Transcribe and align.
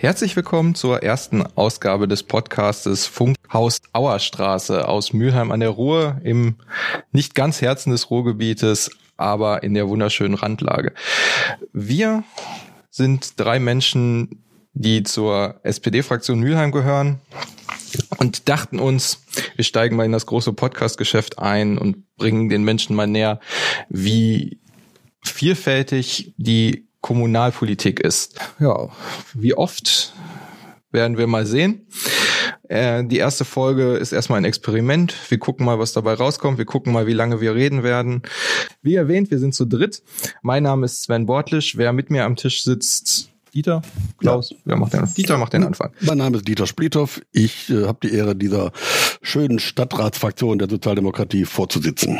Herzlich 0.00 0.34
willkommen 0.34 0.74
zur 0.74 1.02
ersten 1.02 1.42
Ausgabe 1.42 2.08
des 2.08 2.22
Podcastes 2.22 3.06
Funkhaus 3.06 3.82
Auerstraße 3.92 4.88
aus 4.88 5.12
Mülheim 5.12 5.52
an 5.52 5.60
der 5.60 5.68
Ruhr 5.68 6.22
im 6.24 6.56
nicht 7.12 7.34
ganz 7.34 7.60
Herzen 7.60 7.90
des 7.90 8.08
Ruhrgebietes, 8.08 8.92
aber 9.18 9.62
in 9.62 9.74
der 9.74 9.90
wunderschönen 9.90 10.36
Randlage. 10.36 10.94
Wir 11.74 12.24
sind 12.88 13.38
drei 13.38 13.58
Menschen, 13.58 14.42
die 14.72 15.02
zur 15.02 15.60
SPD-Fraktion 15.64 16.40
Mülheim 16.40 16.72
gehören 16.72 17.20
und 18.16 18.48
dachten 18.48 18.78
uns, 18.78 19.22
wir 19.56 19.66
steigen 19.66 19.96
mal 19.96 20.06
in 20.06 20.12
das 20.12 20.24
große 20.24 20.54
Podcast-Geschäft 20.54 21.38
ein 21.38 21.76
und 21.76 22.16
bringen 22.16 22.48
den 22.48 22.64
Menschen 22.64 22.96
mal 22.96 23.06
näher, 23.06 23.38
wie 23.90 24.60
vielfältig 25.22 26.32
die 26.38 26.89
Kommunalpolitik 27.00 28.00
ist. 28.00 28.38
Ja, 28.58 28.88
wie 29.34 29.54
oft 29.54 30.12
werden 30.92 31.18
wir 31.18 31.26
mal 31.26 31.46
sehen. 31.46 31.86
Äh, 32.68 33.04
die 33.04 33.18
erste 33.18 33.44
Folge 33.44 33.96
ist 33.96 34.12
erstmal 34.12 34.38
ein 34.38 34.44
Experiment. 34.44 35.14
Wir 35.28 35.38
gucken 35.38 35.66
mal, 35.66 35.78
was 35.78 35.92
dabei 35.92 36.14
rauskommt. 36.14 36.58
Wir 36.58 36.64
gucken 36.64 36.92
mal, 36.92 37.06
wie 37.06 37.12
lange 37.12 37.40
wir 37.40 37.54
reden 37.54 37.82
werden. 37.82 38.22
Wie 38.82 38.94
erwähnt, 38.94 39.30
wir 39.30 39.38
sind 39.38 39.54
zu 39.54 39.64
dritt. 39.64 40.02
Mein 40.42 40.62
Name 40.62 40.86
ist 40.86 41.02
Sven 41.02 41.26
Bortlisch. 41.26 41.76
Wer 41.76 41.92
mit 41.92 42.10
mir 42.10 42.24
am 42.24 42.36
Tisch 42.36 42.62
sitzt, 42.64 43.29
Dieter, 43.54 43.82
Klaus, 44.18 44.50
ja. 44.50 44.56
wer 44.64 44.76
macht 44.76 44.92
den, 44.92 45.04
Dieter 45.16 45.36
macht 45.38 45.52
den 45.52 45.64
Anfang. 45.64 45.90
Mein 46.00 46.18
Name 46.18 46.36
ist 46.36 46.46
Dieter 46.46 46.66
Splithoff. 46.66 47.20
Ich 47.32 47.68
äh, 47.70 47.86
habe 47.86 47.98
die 48.02 48.14
Ehre, 48.14 48.36
dieser 48.36 48.72
schönen 49.22 49.58
Stadtratsfraktion 49.58 50.58
der 50.58 50.68
Sozialdemokratie 50.68 51.44
vorzusitzen. 51.44 52.18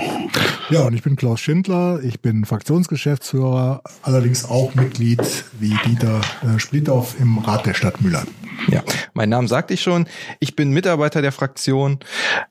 Ja, 0.70 0.82
und 0.82 0.94
ich 0.94 1.02
bin 1.02 1.16
Klaus 1.16 1.40
Schindler. 1.40 2.00
Ich 2.02 2.20
bin 2.20 2.44
Fraktionsgeschäftsführer, 2.44 3.82
allerdings 4.02 4.44
auch 4.44 4.74
Mitglied 4.74 5.20
wie 5.58 5.76
Dieter 5.86 6.20
äh, 6.42 6.58
Splithoff 6.58 7.18
im 7.20 7.38
Rat 7.38 7.66
der 7.66 7.74
Stadt 7.74 8.00
Müller. 8.00 8.24
Ja, 8.68 8.82
mein 9.14 9.28
Name 9.28 9.48
sagte 9.48 9.74
ich 9.74 9.82
schon. 9.82 10.06
Ich 10.38 10.56
bin 10.56 10.70
Mitarbeiter 10.70 11.22
der 11.22 11.32
Fraktion, 11.32 11.98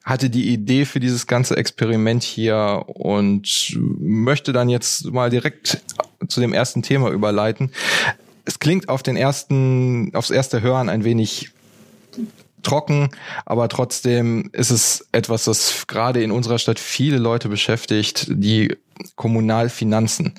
hatte 0.03 0.29
die 0.29 0.51
Idee 0.51 0.85
für 0.85 0.99
dieses 0.99 1.27
ganze 1.27 1.55
Experiment 1.55 2.23
hier 2.23 2.85
und 2.87 3.77
möchte 3.77 4.53
dann 4.53 4.69
jetzt 4.69 5.05
mal 5.11 5.29
direkt 5.29 5.81
zu 6.27 6.41
dem 6.41 6.53
ersten 6.53 6.81
Thema 6.81 7.11
überleiten 7.11 7.71
es 8.49 8.57
klingt 8.57 8.89
auf 8.89 9.03
den 9.03 9.15
ersten, 9.15 10.09
aufs 10.15 10.31
erste 10.31 10.63
Hören 10.63 10.89
ein 10.89 11.03
wenig 11.03 11.51
trocken, 12.63 13.09
aber 13.45 13.69
trotzdem 13.69 14.49
ist 14.53 14.71
es 14.71 15.07
etwas, 15.11 15.45
das 15.45 15.85
gerade 15.85 16.23
in 16.23 16.31
unserer 16.31 16.57
Stadt 16.57 16.79
viele 16.79 17.19
Leute 17.19 17.47
beschäftigt, 17.47 18.25
die 18.27 18.75
Kommunalfinanzen 19.15 20.33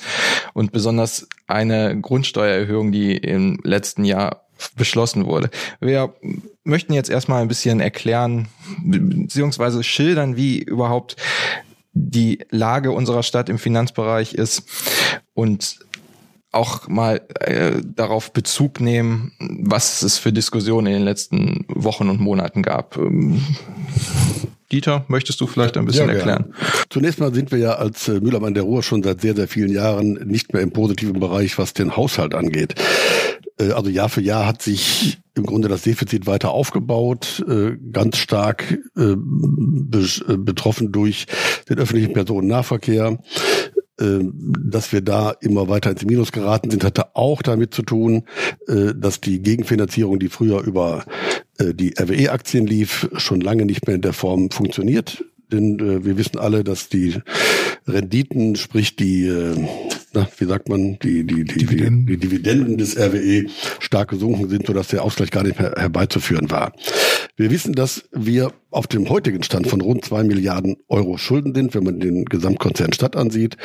und 0.55 0.73
besonders 0.73 1.29
eine 1.47 2.01
Grundsteuererhöhung, 2.01 2.91
die 2.91 3.17
im 3.17 3.61
letzten 3.63 4.05
Jahr 4.05 4.45
beschlossen 4.75 5.27
wurde. 5.27 5.49
Wir 5.81 6.13
möchten 6.65 6.93
jetzt 6.93 7.11
erstmal 7.11 7.43
ein 7.43 7.49
bisschen 7.49 7.79
erklären, 7.79 8.49
beziehungsweise 8.83 9.85
schildern, 9.85 10.37
wie 10.37 10.59
überhaupt 10.59 11.15
die 11.93 12.45
Lage 12.51 12.91
unserer 12.91 13.23
Stadt 13.23 13.49
im 13.49 13.59
Finanzbereich 13.59 14.35
ist 14.35 14.65
und 15.33 15.79
auch 16.53 16.89
mal 16.89 17.21
äh, 17.41 17.81
darauf 17.85 18.33
Bezug 18.33 18.81
nehmen, 18.81 19.33
was 19.39 20.03
es 20.03 20.19
für 20.19 20.33
Diskussionen 20.33 20.89
in 20.89 20.93
den 20.95 21.03
letzten 21.03 21.65
Wochen 21.69 22.09
und 22.09 22.21
Monaten 22.21 22.63
gab. 22.63 22.97
Ähm, 22.97 23.41
Dieter, 24.73 25.05
möchtest 25.09 25.41
du 25.41 25.47
vielleicht 25.47 25.77
ein 25.77 25.85
bisschen 25.85 26.09
ja, 26.09 26.15
erklären? 26.15 26.55
Zunächst 26.91 27.19
mal 27.19 27.35
sind 27.35 27.51
wir 27.51 27.59
ja 27.59 27.73
als 27.75 28.09
äh, 28.09 28.21
Mühlmann 28.21 28.55
der 28.55 28.63
Ruhr 28.63 28.83
schon 28.83 29.03
seit 29.03 29.21
sehr, 29.21 29.35
sehr 29.35 29.49
vielen 29.49 29.73
Jahren 29.73 30.13
nicht 30.27 30.53
mehr 30.53 30.63
im 30.63 30.73
positiven 30.73 31.19
Bereich, 31.19 31.59
was 31.59 31.75
den 31.75 31.97
Haushalt 31.97 32.35
angeht. 32.35 32.75
Äh, 33.59 33.73
also 33.73 33.91
Jahr 33.91 34.09
für 34.09 34.21
Jahr 34.21 34.47
hat 34.47 34.63
sich 34.63 35.19
im 35.35 35.47
Grunde 35.47 35.69
das 35.69 35.83
Defizit 35.83 36.27
weiter 36.27 36.51
aufgebaut, 36.51 37.45
äh, 37.49 37.77
ganz 37.93 38.17
stark 38.19 38.79
äh, 38.97 39.17
betroffen 39.17 40.93
durch 40.93 41.27
den 41.69 41.79
öffentlichen 41.79 42.13
Personennahverkehr. 42.13 43.19
Ähm, 44.01 44.33
dass 44.59 44.93
wir 44.93 45.03
da 45.03 45.31
immer 45.31 45.69
weiter 45.69 45.91
ins 45.91 46.05
Minus 46.05 46.33
geraten 46.33 46.71
sind, 46.71 46.85
hatte 46.85 47.17
auch 47.17 47.43
damit 47.43 47.75
zu 47.75 47.83
tun, 47.83 48.25
äh, 48.67 48.95
dass 48.95 49.21
die 49.21 49.43
Gegenfinanzierung, 49.43 50.19
die 50.19 50.29
früher 50.29 50.63
über 50.63 51.05
äh, 51.59 51.75
die 51.75 51.95
RWE-Aktien 51.99 52.67
lief, 52.67 53.09
schon 53.17 53.43
lange 53.43 53.67
nicht 53.67 53.87
mehr 53.87 53.97
in 53.97 54.03
der 54.03 54.15
Form 54.15 54.51
funktioniert. 54.51 55.25
Denn 55.53 55.79
äh, 55.81 56.05
wir 56.05 56.17
wissen 56.17 56.39
alle, 56.39 56.65
dass 56.65 56.89
die 56.89 57.17
Renditen, 57.87 58.57
sprich 58.57 58.97
die, 58.97 59.31
na, 60.13 60.29
wie 60.39 60.45
sagt 60.45 60.69
man, 60.69 60.99
die, 60.99 61.25
die, 61.25 61.45
die, 61.45 61.59
Dividenden. 61.59 62.07
die, 62.07 62.17
die 62.17 62.29
Dividenden 62.29 62.79
des 62.79 62.97
RWE 62.97 63.47
stark 63.79 64.11
gesunken 64.11 64.49
sind, 64.49 64.67
sodass 64.67 64.89
der 64.89 65.05
Ausgleich 65.05 65.31
gar 65.31 65.43
nicht 65.43 65.59
mehr 65.59 65.75
herbeizuführen 65.77 66.51
war. 66.51 66.73
Wir 67.37 67.51
wissen, 67.51 67.75
dass 67.75 68.05
wir 68.13 68.53
auf 68.71 68.87
dem 68.87 69.09
heutigen 69.09 69.43
Stand 69.43 69.67
von 69.69 69.81
rund 69.81 70.05
zwei 70.05 70.23
Milliarden 70.25 70.77
Euro 70.89 71.17
Schulden 71.17 71.55
sind, 71.55 71.75
wenn 71.75 71.85
man 71.85 72.01
den 72.01 72.25
Gesamtkonzern 72.25 72.93
Stadt 72.93 73.17
ansieht. 73.17 73.57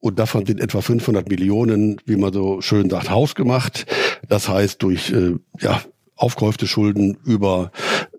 Und 0.00 0.18
davon 0.18 0.46
sind 0.46 0.60
etwa 0.60 0.80
500 0.80 1.28
Millionen, 1.28 2.00
wie 2.06 2.16
man 2.16 2.32
so 2.32 2.60
schön 2.62 2.88
sagt, 2.88 3.10
hausgemacht. 3.10 3.86
Das 4.28 4.48
heißt, 4.48 4.82
durch 4.82 5.12
äh, 5.12 5.34
ja, 5.60 5.82
aufgehäufte 6.16 6.66
Schulden 6.66 7.18
über 7.24 7.70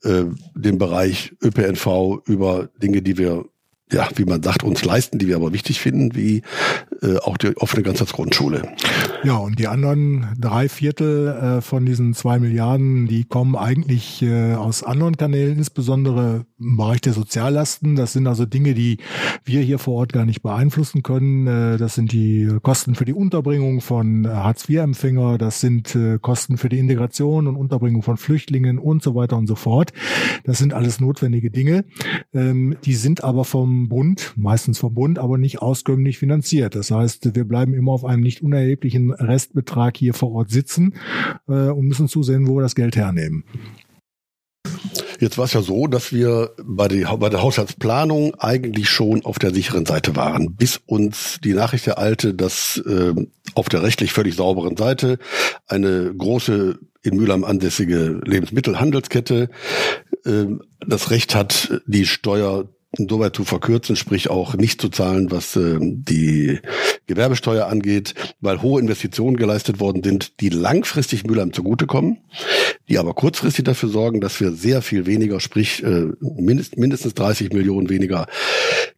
äh, 0.04 0.24
den 0.56 0.78
Bereich 0.78 1.34
ÖPNV, 1.44 2.22
über 2.26 2.70
Dinge, 2.82 3.02
die 3.02 3.18
wir 3.18 3.46
ja, 3.92 4.08
wie 4.16 4.26
man 4.26 4.42
sagt, 4.42 4.64
uns 4.64 4.84
leisten, 4.86 5.20
die 5.20 5.28
wir 5.28 5.36
aber 5.36 5.54
wichtig 5.54 5.80
finden, 5.80 6.16
wie 6.16 6.42
äh, 7.02 7.18
auch 7.18 7.38
die 7.38 7.56
offene 7.58 7.84
Ganztagsgrundschule. 7.84 8.64
Ja, 9.24 9.38
und 9.38 9.60
die 9.60 9.68
anderen 9.68 10.28
drei 10.40 10.70
Viertel 10.70 11.28
äh, 11.28 11.62
von 11.62 11.86
diesen 11.86 12.14
zwei 12.14 12.40
Milliarden, 12.40 13.08
die 13.08 13.26
kommen 13.26 13.56
eigentlich 13.56 14.22
äh, 14.22 14.54
aus 14.54 14.84
anderen 14.84 15.18
Kanälen, 15.18 15.58
insbesondere 15.58 16.46
im 16.60 16.78
Bereich 16.78 17.02
der 17.02 17.14
Soziallasten. 17.14 17.96
Das 17.96 18.14
sind 18.14 18.28
also 18.28 18.46
Dinge, 18.46 18.74
die 18.74 18.98
wir 19.44 19.62
hier 19.62 19.80
vor 19.80 19.96
Ort 19.96 20.14
gar 20.14 20.26
nicht 20.26 20.42
beeinflussen 20.42 21.04
können. 21.04 21.48
Äh, 21.48 21.78
das 21.78 21.96
sind 21.96 22.12
die 22.12 22.50
Kosten 22.62 22.96
für 22.96 23.06
die 23.06 23.14
Unterbringung 23.14 23.82
von 23.82 24.28
Hartz-IV-Empfänger, 24.28 25.38
das 25.38 25.60
sind 25.60 25.96
äh, 25.96 26.18
Kosten 26.20 26.58
für 26.58 26.70
die 26.70 26.80
Integration 26.80 27.48
und 27.48 27.56
Unterbringung 27.56 28.04
von 28.04 28.18
Flüchtlingen 28.18 28.80
und 28.80 29.04
so 29.04 29.16
weiter 29.16 29.38
und 29.38 29.48
so 29.48 29.56
fort. 29.56 29.92
Das 30.46 30.58
sind 30.58 30.74
alles 30.74 31.00
notwendige 31.00 31.52
Dinge. 31.52 31.86
Ähm, 32.34 32.78
die 32.86 32.96
sind 32.96 33.24
aber 33.24 33.46
vom 33.46 33.81
Bund, 33.90 34.34
meistens 34.36 34.80
vom 34.80 34.94
Bund, 34.94 35.20
aber 35.20 35.38
nicht 35.38 35.62
auskömmlich 35.62 36.18
finanziert. 36.18 36.76
Das 36.76 36.92
heißt, 36.92 37.36
wir 37.36 37.46
bleiben 37.46 37.74
immer 37.74 37.92
auf 37.92 38.06
einem 38.06 38.22
nicht 38.22 38.42
unerheblichen 38.42 39.12
Restbetrag 39.12 39.98
hier 39.98 40.14
vor 40.14 40.32
Ort 40.32 40.50
sitzen 40.50 40.96
äh, 41.48 41.70
und 41.70 41.88
müssen 41.88 42.08
zusehen, 42.08 42.48
wo 42.48 42.56
wir 42.58 42.62
das 42.62 42.76
Geld 42.76 42.96
hernehmen. 42.96 43.44
Jetzt 45.20 45.38
war 45.38 45.46
es 45.46 45.54
ja 45.54 45.62
so, 45.62 45.86
dass 45.86 46.12
wir 46.12 46.50
bei, 46.64 46.88
die, 46.88 47.06
bei 47.20 47.30
der 47.30 47.44
Haushaltsplanung 47.44 48.34
eigentlich 48.40 48.90
schon 48.90 49.24
auf 49.24 49.38
der 49.38 49.54
sicheren 49.54 49.86
Seite 49.86 50.16
waren, 50.16 50.56
bis 50.56 50.78
uns 50.88 51.40
die 51.44 51.54
Nachricht 51.54 51.86
ereilte, 51.86 52.34
dass 52.34 52.82
äh, 52.88 53.14
auf 53.54 53.70
der 53.70 53.84
rechtlich 53.84 54.14
völlig 54.14 54.36
sauberen 54.36 54.78
Seite 54.78 55.20
eine 55.68 56.12
große 56.16 56.80
in 57.04 57.18
Mülheim 57.18 57.44
ansässige 57.44 58.20
Lebensmittelhandelskette 58.26 59.50
äh, 60.26 60.46
das 60.86 61.12
Recht 61.12 61.36
hat, 61.36 61.82
die 61.86 62.06
Steuer 62.06 62.70
insoweit 62.98 63.36
zu 63.36 63.46
verkürzen, 63.46 63.96
sprich 63.96 64.30
auch 64.30 64.56
nicht 64.56 64.82
zu 64.82 64.90
zahlen, 64.90 65.32
was 65.32 65.56
äh, 65.56 65.78
die 65.80 66.60
Gewerbesteuer 67.08 67.68
angeht, 67.68 68.14
weil 68.42 68.62
hohe 68.62 68.82
Investitionen 68.82 69.38
geleistet 69.38 69.80
worden 69.80 70.04
sind, 70.04 70.40
die 70.42 70.50
langfristig 70.50 71.26
Mülheim 71.26 71.54
zugutekommen, 71.54 72.18
die 72.90 72.98
aber 72.98 73.14
kurzfristig 73.14 73.64
dafür 73.64 73.90
sorgen, 73.90 74.20
dass 74.20 74.40
wir 74.42 74.52
sehr 74.52 74.82
viel 74.82 75.06
weniger, 75.06 75.40
sprich 75.40 75.84
äh, 75.84 76.08
mindest, 76.20 76.78
mindestens 76.78 77.14
30 77.14 77.54
Millionen 77.54 77.90
weniger 77.90 78.28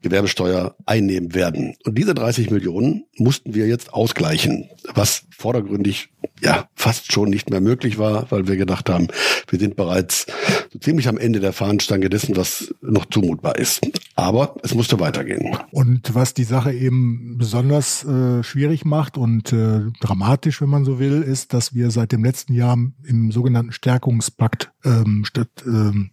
Gewerbesteuer 0.01 0.75
einnehmen 0.85 1.35
werden. 1.35 1.75
Und 1.85 1.97
diese 1.97 2.15
30 2.15 2.49
Millionen 2.49 3.05
mussten 3.17 3.53
wir 3.53 3.67
jetzt 3.67 3.93
ausgleichen, 3.93 4.69
was 4.93 5.25
vordergründig 5.29 6.09
ja 6.43 6.67
fast 6.75 7.11
schon 7.11 7.29
nicht 7.29 7.49
mehr 7.49 7.61
möglich 7.61 7.97
war, 7.97 8.29
weil 8.31 8.47
wir 8.47 8.57
gedacht 8.57 8.89
haben, 8.89 9.07
wir 9.49 9.59
sind 9.59 9.75
bereits 9.75 10.25
so 10.71 10.79
ziemlich 10.79 11.07
am 11.07 11.17
Ende 11.17 11.39
der 11.39 11.53
Fahnenstange 11.53 12.09
dessen, 12.09 12.35
was 12.35 12.73
noch 12.81 13.05
zumutbar 13.05 13.57
ist. 13.57 13.81
Aber 14.15 14.55
es 14.63 14.75
musste 14.75 14.99
weitergehen. 14.99 15.57
Und 15.71 16.13
was 16.13 16.33
die 16.33 16.43
Sache 16.43 16.73
eben 16.73 17.37
besonders 17.37 18.03
äh, 18.03 18.43
schwierig 18.43 18.85
macht 18.85 19.17
und 19.17 19.53
äh, 19.53 19.81
dramatisch, 20.01 20.61
wenn 20.61 20.69
man 20.69 20.85
so 20.85 20.99
will, 20.99 21.21
ist, 21.21 21.53
dass 21.53 21.73
wir 21.73 21.89
seit 21.91 22.11
dem 22.11 22.23
letzten 22.23 22.53
Jahr 22.53 22.77
im 23.05 23.31
sogenannten 23.31 23.71
Stärkungspakt 23.71 24.71
ähm, 24.83 25.23
statt, 25.25 25.49
ähm, 25.65 26.11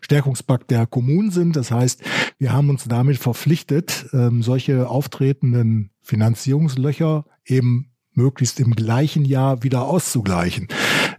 Stärkungspakt 0.00 0.70
der 0.70 0.86
Kommunen 0.86 1.30
sind. 1.30 1.56
Das 1.56 1.70
heißt, 1.70 2.02
wir 2.38 2.52
haben 2.52 2.70
uns 2.70 2.84
damit 2.84 3.18
verpflichtet, 3.18 4.06
ähm, 4.12 4.42
solche 4.42 4.88
auftretenden 4.88 5.90
Finanzierungslöcher 6.02 7.24
eben 7.44 7.92
möglichst 8.18 8.60
im 8.60 8.72
gleichen 8.72 9.24
Jahr 9.24 9.62
wieder 9.62 9.86
auszugleichen. 9.86 10.68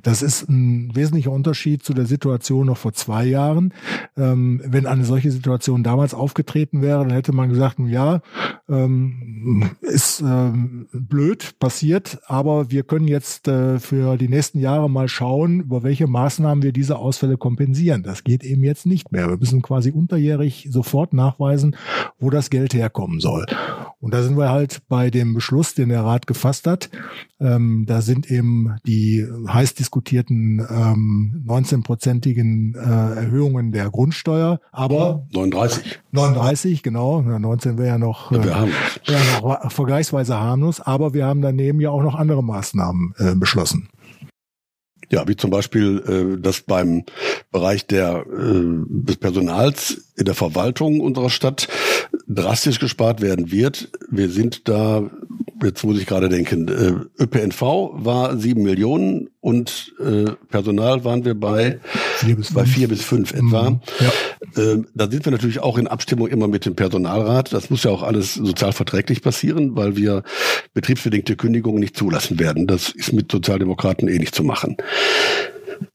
Das 0.04 0.22
ist 0.22 0.48
ein 0.50 0.96
wesentlicher 0.96 1.32
Unterschied 1.32 1.84
zu 1.84 1.94
der 1.94 2.06
Situation 2.06 2.68
noch 2.68 2.78
vor 2.78 2.94
zwei 2.94 3.26
Jahren. 3.26 3.74
Ähm, 4.18 4.62
wenn 4.66 4.86
eine 4.86 5.06
solche 5.06 5.32
Situation 5.32 5.84
damals 5.84 6.14
aufgetreten 6.14 6.82
wäre, 6.82 7.00
dann 7.00 7.14
hätte 7.14 7.32
man 7.34 7.50
gesagt, 7.50 7.78
ja, 7.80 8.22
ähm, 8.70 9.72
ist 9.82 10.22
ähm, 10.22 10.88
blöd, 10.92 11.56
passiert, 11.60 12.20
aber 12.28 12.70
wir 12.70 12.84
können 12.84 13.08
jetzt 13.08 13.48
äh, 13.48 13.80
für 13.80 14.18
die 14.18 14.30
nächsten 14.30 14.60
Jahre 14.60 14.90
mal 14.90 15.08
schauen, 15.08 15.62
über 15.62 15.84
welche 15.84 16.08
Maßnahmen 16.08 16.64
wir 16.64 16.72
diese 16.72 16.98
Ausfälle 16.98 17.38
kompensieren. 17.38 18.04
Das 18.04 18.24
geht 18.24 18.44
eben 18.44 18.64
jetzt 18.64 18.86
nicht 18.86 19.12
mehr. 19.12 19.30
Wir 19.30 19.38
müssen 19.38 19.62
quasi 19.62 19.92
unterjährig 19.92 20.68
sofort 20.70 21.14
nachweisen, 21.14 21.76
wo 22.20 22.30
das 22.30 22.50
Geld 22.50 22.74
herkommen 22.74 23.20
soll. 23.20 23.46
Und 24.02 24.14
da 24.14 24.24
sind 24.24 24.38
wir 24.38 24.50
halt 24.50 24.82
bei 24.88 25.10
dem 25.10 25.34
Beschluss, 25.34 25.76
den 25.76 25.90
der 25.90 26.06
Rat 26.06 26.26
gefasst 26.26 26.68
hat. 26.68 26.90
Ähm, 27.42 27.86
da 27.86 28.02
sind 28.02 28.32
eben 28.32 28.78
die 28.86 29.28
heiß 29.48 29.74
diskutierten 29.74 30.60
ähm, 30.70 31.44
19-prozentigen 31.46 32.76
äh, 32.76 32.80
Erhöhungen 32.80 33.74
der 33.74 33.90
Grundsteuer, 33.90 34.62
aber 34.72 35.28
39. 35.34 36.00
39, 36.12 36.84
genau. 36.84 37.22
19 37.22 37.78
wäre 37.78 37.88
ja 37.88 37.98
noch, 37.98 38.32
äh, 38.32 38.42
wäre 38.42 38.68
noch 39.42 39.72
vergleichsweise 39.72 40.40
harmlos, 40.40 40.80
aber 40.80 41.14
wir 41.14 41.26
haben 41.26 41.42
daneben 41.42 41.82
ja 41.82 41.90
auch 41.90 42.04
noch 42.04 42.16
andere 42.16 42.44
Maßnahmen 42.44 43.14
äh, 43.18 43.36
beschlossen. 43.36 43.90
Ja, 45.12 45.28
wie 45.28 45.36
zum 45.36 45.50
Beispiel, 45.50 46.38
äh, 46.38 46.42
dass 46.42 46.62
beim 46.62 47.04
Bereich 47.52 47.88
der, 47.88 48.26
äh, 48.28 48.62
des 48.88 49.18
Personals 49.18 50.12
in 50.16 50.26
der 50.26 50.36
Verwaltung 50.36 51.00
unserer 51.00 51.32
Stadt 51.32 51.68
drastisch 52.30 52.80
gespart 52.80 53.22
werden 53.22 53.52
wird. 53.52 53.90
Wir 54.10 54.30
sind 54.30 54.70
da 54.70 55.10
jetzt 55.64 55.84
muss 55.84 56.00
ich 56.00 56.06
gerade 56.06 56.30
denken, 56.30 56.68
äh, 56.68 57.24
ÖPNV 57.24 57.62
war 57.94 58.38
sieben 58.38 58.64
Millionen 58.64 59.30
und 59.42 59.94
äh, 60.00 60.32
Personal 60.50 61.04
waren 61.04 61.26
wir 61.26 61.36
bei 61.36 61.80
vier 62.18 62.36
bis 62.36 62.54
bei 62.54 62.66
vier 62.66 62.88
bis 62.88 63.04
fünf 63.04 63.34
etwa. 63.34 63.72
Mhm, 63.72 63.80
ja. 64.00 64.64
äh, 64.64 64.84
da 64.94 65.10
sind 65.10 65.26
wir 65.26 65.32
natürlich 65.32 65.60
auch 65.60 65.78
in 65.78 65.88
Abstimmung 65.88 66.28
immer 66.28 66.48
mit 66.48 66.66
dem 66.66 66.76
Personalrat. 66.76 67.52
Das 67.54 67.70
muss 67.70 67.84
ja 67.84 67.92
auch 67.92 68.04
alles 68.04 68.36
sozial 68.36 68.72
verträglich 68.72 69.22
passieren, 69.22 69.76
weil 69.76 69.96
wir 69.96 70.24
betriebsbedingte 70.74 71.36
Kündigungen 71.36 71.80
nicht 71.80 71.98
zulassen 71.98 72.40
werden. 72.40 72.68
Das 72.68 72.90
ist 72.90 73.14
mit 73.14 73.32
Sozialdemokraten 73.32 74.08
eh 74.08 74.18
nicht 74.18 74.36
zu 74.36 74.44
machen. 74.44 74.78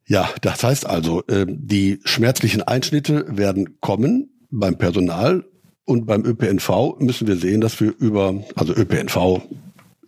Ja, 0.06 0.28
das 0.42 0.62
heißt 0.62 0.86
also, 0.86 1.22
äh, 1.26 1.46
die 1.48 2.00
schmerzlichen 2.04 2.62
Einschnitte 2.62 3.24
werden 3.28 3.80
kommen 3.80 4.30
beim 4.50 4.76
Personal 4.76 5.44
und 5.84 6.06
beim 6.06 6.24
ÖPNV 6.24 6.98
müssen 6.98 7.26
wir 7.26 7.36
sehen, 7.36 7.60
dass 7.60 7.80
wir 7.80 7.94
über, 7.98 8.42
also 8.54 8.74
ÖPNV 8.74 9.42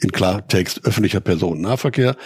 in 0.00 0.12
Klartext 0.12 0.84
öffentlicher 0.84 1.20
Personennahverkehr, 1.20 2.16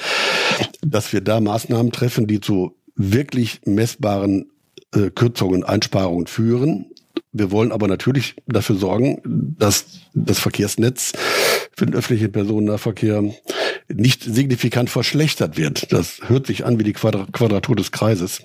dass 0.82 1.12
wir 1.12 1.20
da 1.20 1.40
Maßnahmen 1.40 1.92
treffen, 1.92 2.26
die 2.26 2.40
zu 2.40 2.76
wirklich 2.96 3.60
messbaren 3.64 4.50
äh, 4.94 5.10
Kürzungen, 5.10 5.64
Einsparungen 5.64 6.26
führen. 6.26 6.86
Wir 7.32 7.50
wollen 7.50 7.70
aber 7.70 7.86
natürlich 7.86 8.34
dafür 8.46 8.76
sorgen, 8.76 9.20
dass 9.24 10.00
das 10.14 10.38
Verkehrsnetz 10.38 11.12
für 11.76 11.86
den 11.86 11.94
öffentlichen 11.94 12.32
Personennahverkehr 12.32 13.22
nicht 13.88 14.22
signifikant 14.24 14.90
verschlechtert 14.90 15.56
wird. 15.56 15.92
Das 15.92 16.20
hört 16.26 16.46
sich 16.46 16.64
an 16.64 16.78
wie 16.78 16.84
die 16.84 16.92
Quadratur 16.92 17.76
des 17.76 17.92
Kreises. 17.92 18.42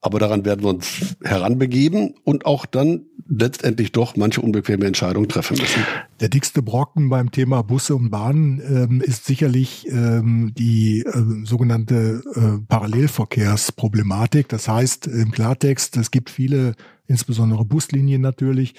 Aber 0.00 0.18
daran 0.18 0.44
werden 0.44 0.62
wir 0.62 0.70
uns 0.70 1.16
heranbegeben 1.22 2.14
und 2.24 2.46
auch 2.46 2.66
dann 2.66 3.06
letztendlich 3.28 3.92
doch 3.92 4.16
manche 4.16 4.40
unbequeme 4.40 4.86
Entscheidungen 4.86 5.28
treffen 5.28 5.56
müssen. 5.58 5.82
Der 6.20 6.28
dickste 6.28 6.62
Brocken 6.62 7.08
beim 7.08 7.30
Thema 7.30 7.62
Busse 7.62 7.96
und 7.96 8.10
Bahnen 8.10 8.60
ähm, 8.60 9.00
ist 9.00 9.26
sicherlich 9.26 9.86
ähm, 9.90 10.52
die 10.56 11.00
äh, 11.00 11.44
sogenannte 11.44 12.22
äh, 12.34 12.64
Parallelverkehrsproblematik. 12.68 14.48
Das 14.48 14.68
heißt 14.68 15.08
im 15.08 15.32
Klartext, 15.32 15.96
es 15.96 16.10
gibt 16.10 16.30
viele, 16.30 16.74
insbesondere 17.06 17.64
Buslinien 17.64 18.20
natürlich, 18.20 18.74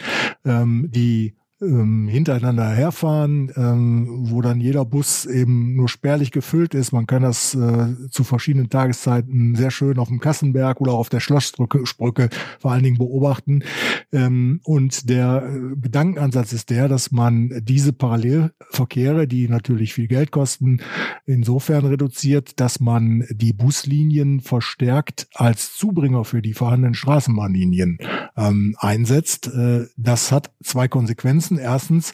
ähm, 0.46 0.90
die 0.94 1.36
ähm, 1.62 2.08
hintereinander 2.08 2.70
herfahren, 2.70 3.52
ähm, 3.56 4.08
wo 4.30 4.42
dann 4.42 4.62
jeder 4.62 4.86
Bus 4.86 5.26
eben 5.26 5.76
nur 5.76 5.90
spärlich 5.90 6.32
gefüllt 6.32 6.74
ist. 6.74 6.92
Man 6.92 7.08
kann 7.08 7.24
das 7.24 7.56
äh, 7.56 7.96
zu 8.12 8.24
verschiedenen 8.24 8.70
Tageszeiten 8.70 9.56
sehr 9.56 9.72
schön 9.72 9.98
auf 9.98 10.08
dem 10.10 10.20
Kassenberg 10.20 10.80
oder 10.82 10.94
auf 10.94 11.10
der 11.10 11.20
Schlossbrücke 11.20 12.30
vor 12.60 12.72
allen 12.72 12.84
Dingen 12.84 12.98
beobachten. 12.98 13.64
Ähm, 14.12 14.62
und 14.64 15.10
der 15.10 15.44
äh, 15.48 15.76
Gedankenansatz 15.76 16.54
ist 16.54 16.70
der, 16.70 16.88
dass 16.88 17.12
man 17.12 17.52
diese 17.64 17.94
Parallelverkehre, 17.94 19.28
die 19.28 19.48
natürlich 19.48 19.94
viel 19.94 20.08
Geld 20.08 20.32
kosten, 20.32 20.82
insofern 21.26 21.86
reduziert, 21.86 22.60
dass 22.60 22.80
man 22.80 23.26
die 23.32 23.54
Buslinien 23.54 24.42
verstärkt 24.42 25.28
als 25.34 25.76
Zubringer 25.76 26.24
für 26.24 26.42
die 26.42 26.54
vorhandenen 26.54 26.94
Straßenbahnlinien 26.94 27.98
ähm, 28.36 28.76
einsetzt. 28.78 29.48
Äh, 29.48 29.88
das 29.98 30.32
hat 30.32 30.52
zwei 30.64 30.88
Konsequenzen. 30.88 31.47
Nutzen. 31.52 31.58
Erstens, 31.58 32.14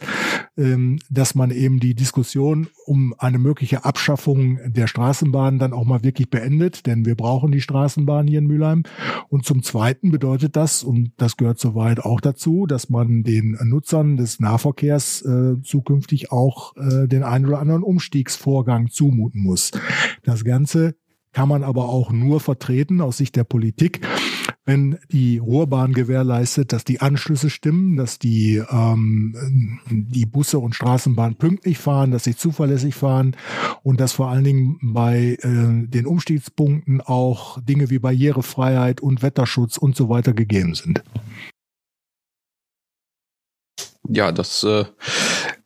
ähm, 0.58 1.00
dass 1.10 1.36
man 1.36 1.52
eben 1.52 1.80
die 1.80 1.96
Diskussion 1.96 2.68
um 2.86 3.14
eine 3.18 3.40
mögliche 3.40 3.86
Abschaffung 3.86 4.60
der 4.66 4.88
Straßenbahn 4.88 5.60
dann 5.60 5.74
auch 5.74 5.86
mal 5.86 6.04
wirklich 6.04 6.30
beendet, 6.30 6.86
denn 6.86 7.06
wir 7.06 7.16
brauchen 7.16 7.52
die 7.52 7.62
Straßenbahn 7.62 8.28
hier 8.28 8.40
in 8.40 8.48
Mülheim. 8.48 8.84
Und 9.30 9.46
zum 9.46 9.64
Zweiten 9.64 10.12
bedeutet 10.12 10.56
das, 10.56 10.84
und 10.84 11.12
das 11.18 11.38
gehört 11.38 11.60
soweit 11.60 12.00
auch 12.00 12.22
dazu, 12.22 12.66
dass 12.66 12.90
man 12.90 13.24
den 13.24 13.58
Nutzern 13.64 14.18
des 14.18 14.40
Nahverkehrs 14.40 15.22
äh, 15.24 15.62
zukünftig 15.62 16.32
auch 16.32 16.76
äh, 16.78 17.08
den 17.08 17.24
einen 17.24 17.46
oder 17.46 17.60
anderen 17.60 17.84
Umstiegsvorgang 17.84 18.90
zumuten 18.90 19.42
muss. 19.42 19.72
Das 20.24 20.44
Ganze 20.44 20.96
kann 21.32 21.50
man 21.50 21.64
aber 21.64 21.90
auch 21.90 22.12
nur 22.12 22.40
vertreten 22.40 23.02
aus 23.02 23.18
Sicht 23.18 23.36
der 23.36 23.44
Politik, 23.44 24.02
wenn 24.66 24.98
die 25.12 25.40
Ruhrbahn 25.40 25.94
gewährleistet, 25.94 26.72
dass 26.72 26.86
die 26.86 27.02
Anschlüsse 27.02 27.50
stimmen, 27.50 27.98
dass 27.98 28.18
die, 28.18 28.64
ähm, 28.70 29.80
die 29.90 30.26
Busse 30.26 30.60
und 30.60 30.74
Straßenbahnen 30.74 31.36
pünktlich 31.36 31.78
fahren, 31.78 32.12
dass 32.12 32.24
sie 32.24 32.36
zuverlässig 32.36 32.96
fahren 32.96 33.36
und 33.84 34.00
dass 34.00 34.14
vor 34.14 34.30
allen 34.30 34.46
Dingen 34.46 34.80
bei 34.82 35.38
äh, 35.42 35.88
den 35.88 36.06
Umstiegspunkten 36.06 37.02
auch 37.02 37.60
Dinge 37.62 37.90
wie 37.90 38.00
Barrierefreiheit 38.00 39.02
und 39.02 39.22
Wetterschutz 39.22 39.78
und 39.78 39.96
so 39.96 40.08
weiter 40.08 40.34
gegeben 40.34 40.76
sind. 40.76 41.04
Ja, 44.08 44.32
das 44.32 44.64
äh, 44.64 44.86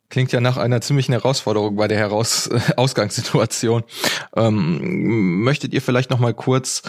klingt 0.08 0.32
ja 0.32 0.40
nach 0.40 0.56
einer 0.56 0.80
ziemlichen 0.80 1.12
Herausforderung 1.12 1.76
bei 1.76 1.88
der 1.88 1.98
Heraus 1.98 2.50
Ausgangssituation. 2.76 3.84
Ähm, 4.36 5.42
möchtet 5.42 5.72
ihr 5.72 5.82
vielleicht 5.82 6.10
noch 6.10 6.18
mal 6.18 6.34
kurz 6.34 6.82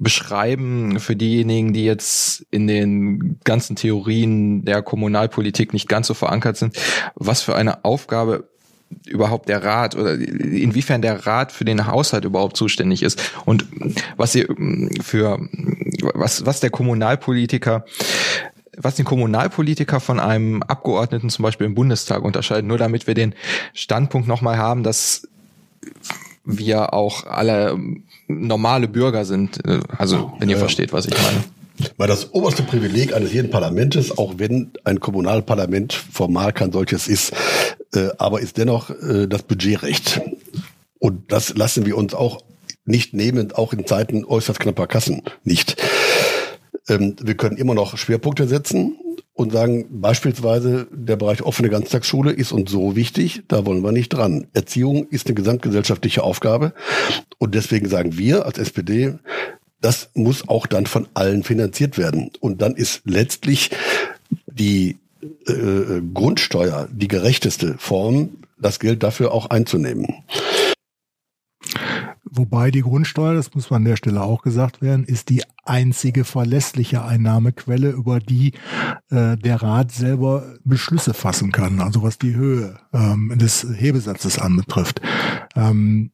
beschreiben 0.00 0.98
für 0.98 1.14
diejenigen, 1.14 1.74
die 1.74 1.84
jetzt 1.84 2.46
in 2.50 2.66
den 2.66 3.38
ganzen 3.44 3.76
Theorien 3.76 4.64
der 4.64 4.82
Kommunalpolitik 4.82 5.74
nicht 5.74 5.88
ganz 5.88 6.06
so 6.06 6.14
verankert 6.14 6.56
sind, 6.56 6.76
was 7.14 7.42
für 7.42 7.54
eine 7.54 7.84
Aufgabe 7.84 8.48
überhaupt 9.06 9.48
der 9.48 9.62
Rat 9.62 9.94
oder 9.94 10.14
inwiefern 10.14 11.02
der 11.02 11.26
Rat 11.26 11.52
für 11.52 11.64
den 11.64 11.86
Haushalt 11.86 12.24
überhaupt 12.24 12.56
zuständig 12.56 13.02
ist 13.02 13.20
und 13.44 13.66
was 14.16 14.34
ihr 14.34 14.48
für 15.00 15.38
was 16.14 16.44
was 16.44 16.58
der 16.58 16.70
Kommunalpolitiker 16.70 17.84
was 18.76 18.96
den 18.96 19.04
Kommunalpolitiker 19.04 20.00
von 20.00 20.18
einem 20.18 20.62
Abgeordneten 20.62 21.28
zum 21.28 21.42
Beispiel 21.42 21.66
im 21.66 21.74
Bundestag 21.74 22.24
unterscheidet, 22.24 22.64
nur 22.64 22.78
damit 22.78 23.06
wir 23.06 23.14
den 23.14 23.34
Standpunkt 23.74 24.26
nochmal 24.26 24.56
haben, 24.56 24.82
dass 24.82 25.28
wir 26.44 26.94
auch 26.94 27.26
alle 27.26 27.78
normale 28.30 28.88
Bürger 28.88 29.24
sind. 29.24 29.60
Also, 29.96 30.32
wenn 30.38 30.48
ihr 30.48 30.56
ja. 30.56 30.60
versteht, 30.60 30.92
was 30.92 31.06
ich 31.06 31.14
meine. 31.14 31.44
Weil 31.96 32.08
das 32.08 32.32
oberste 32.34 32.62
Privileg 32.62 33.14
eines 33.14 33.32
jeden 33.32 33.50
Parlamentes, 33.50 34.16
auch 34.16 34.34
wenn 34.36 34.72
ein 34.84 35.00
Kommunalparlament 35.00 35.92
formal 35.92 36.52
kein 36.52 36.72
solches 36.72 37.08
ist, 37.08 37.32
äh, 37.94 38.08
aber 38.18 38.40
ist 38.40 38.56
dennoch 38.58 38.90
äh, 38.90 39.26
das 39.26 39.42
Budgetrecht. 39.42 40.20
Und 40.98 41.32
das 41.32 41.56
lassen 41.56 41.86
wir 41.86 41.96
uns 41.96 42.14
auch 42.14 42.42
nicht 42.84 43.14
nehmen, 43.14 43.52
auch 43.52 43.72
in 43.72 43.86
Zeiten 43.86 44.24
äußerst 44.24 44.60
knapper 44.60 44.86
Kassen 44.86 45.22
nicht. 45.44 45.76
Ähm, 46.88 47.16
wir 47.20 47.34
können 47.34 47.56
immer 47.56 47.74
noch 47.74 47.96
Schwerpunkte 47.96 48.46
setzen 48.46 48.96
und 49.40 49.52
sagen, 49.52 49.86
beispielsweise 49.90 50.86
der 50.92 51.16
Bereich 51.16 51.42
offene 51.42 51.70
Ganztagsschule 51.70 52.30
ist 52.30 52.52
uns 52.52 52.70
so 52.70 52.94
wichtig, 52.94 53.42
da 53.48 53.64
wollen 53.64 53.82
wir 53.82 53.90
nicht 53.90 54.10
dran. 54.10 54.48
Erziehung 54.52 55.08
ist 55.08 55.26
eine 55.26 55.34
gesamtgesellschaftliche 55.34 56.22
Aufgabe 56.22 56.74
und 57.38 57.54
deswegen 57.54 57.88
sagen 57.88 58.18
wir 58.18 58.44
als 58.44 58.58
SPD, 58.58 59.14
das 59.80 60.10
muss 60.12 60.46
auch 60.46 60.66
dann 60.66 60.84
von 60.84 61.08
allen 61.14 61.42
finanziert 61.42 61.96
werden. 61.96 62.30
Und 62.40 62.60
dann 62.60 62.74
ist 62.74 63.00
letztlich 63.06 63.70
die 64.46 64.98
äh, 65.46 66.02
Grundsteuer 66.12 66.88
die 66.92 67.08
gerechteste 67.08 67.76
Form, 67.78 68.36
das 68.58 68.78
Geld 68.78 69.02
dafür 69.02 69.32
auch 69.32 69.46
einzunehmen. 69.46 70.22
Wobei 72.32 72.70
die 72.70 72.82
Grundsteuer, 72.82 73.34
das 73.34 73.54
muss 73.54 73.70
man 73.70 73.78
an 73.78 73.84
der 73.86 73.96
Stelle 73.96 74.22
auch 74.22 74.42
gesagt 74.42 74.82
werden, 74.82 75.04
ist 75.04 75.30
die 75.30 75.42
einzige 75.64 76.24
verlässliche 76.24 77.04
Einnahmequelle, 77.04 77.90
über 77.90 78.20
die 78.20 78.52
äh, 79.10 79.36
der 79.36 79.62
Rat 79.62 79.90
selber 79.90 80.54
Beschlüsse 80.64 81.12
fassen 81.12 81.50
kann, 81.50 81.80
also 81.80 82.02
was 82.02 82.18
die 82.18 82.34
Höhe 82.34 82.78
ähm, 82.92 83.32
des 83.36 83.66
Hebesatzes 83.76 84.38
anbetrifft. 84.38 85.00
Ähm, 85.56 86.12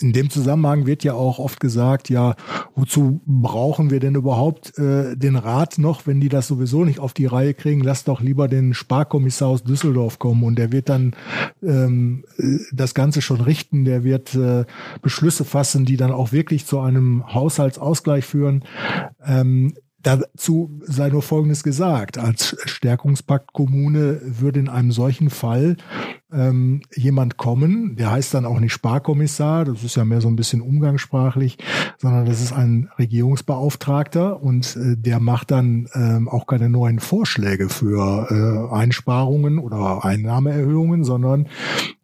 in 0.00 0.12
dem 0.12 0.30
Zusammenhang 0.30 0.86
wird 0.86 1.04
ja 1.04 1.12
auch 1.12 1.38
oft 1.38 1.60
gesagt, 1.60 2.08
ja, 2.08 2.34
wozu 2.74 3.20
brauchen 3.26 3.90
wir 3.90 4.00
denn 4.00 4.14
überhaupt 4.14 4.76
äh, 4.78 5.16
den 5.16 5.36
Rat 5.36 5.78
noch, 5.78 6.06
wenn 6.06 6.20
die 6.20 6.28
das 6.28 6.46
sowieso 6.46 6.84
nicht 6.84 6.98
auf 6.98 7.12
die 7.12 7.26
Reihe 7.26 7.54
kriegen? 7.54 7.82
Lass 7.82 8.04
doch 8.04 8.20
lieber 8.20 8.48
den 8.48 8.74
Sparkommissar 8.74 9.48
aus 9.48 9.62
Düsseldorf 9.62 10.18
kommen 10.18 10.42
und 10.42 10.56
der 10.56 10.72
wird 10.72 10.88
dann 10.88 11.14
ähm, 11.62 12.24
das 12.72 12.94
Ganze 12.94 13.22
schon 13.22 13.40
richten, 13.40 13.84
der 13.84 14.02
wird 14.04 14.34
äh, 14.34 14.64
Beschlüsse 15.02 15.44
fassen, 15.44 15.84
die 15.84 15.96
dann 15.96 16.12
auch 16.12 16.32
wirklich 16.32 16.66
zu 16.66 16.80
einem 16.80 17.32
Haushaltsausgleich 17.32 18.24
führen. 18.24 18.64
Ähm, 19.24 19.74
Dazu 20.02 20.80
sei 20.82 21.10
nur 21.10 21.22
Folgendes 21.22 21.62
gesagt. 21.62 22.16
Als 22.16 22.56
Stärkungspakt 22.64 23.52
Kommune 23.52 24.20
würde 24.24 24.60
in 24.60 24.68
einem 24.68 24.92
solchen 24.92 25.28
Fall 25.28 25.76
ähm, 26.32 26.82
jemand 26.94 27.36
kommen, 27.36 27.96
der 27.96 28.12
heißt 28.12 28.32
dann 28.34 28.46
auch 28.46 28.60
nicht 28.60 28.72
Sparkommissar, 28.72 29.64
das 29.64 29.82
ist 29.82 29.96
ja 29.96 30.04
mehr 30.04 30.20
so 30.20 30.28
ein 30.28 30.36
bisschen 30.36 30.60
umgangssprachlich, 30.60 31.58
sondern 31.98 32.24
das 32.24 32.40
ist 32.40 32.52
ein 32.52 32.88
Regierungsbeauftragter 32.98 34.40
und 34.40 34.76
äh, 34.76 34.96
der 34.96 35.20
macht 35.20 35.50
dann 35.50 35.88
ähm, 35.94 36.28
auch 36.28 36.46
keine 36.46 36.70
neuen 36.70 37.00
Vorschläge 37.00 37.68
für 37.68 38.28
äh, 38.30 38.74
Einsparungen 38.74 39.58
oder 39.58 40.04
Einnahmeerhöhungen, 40.04 41.04
sondern 41.04 41.48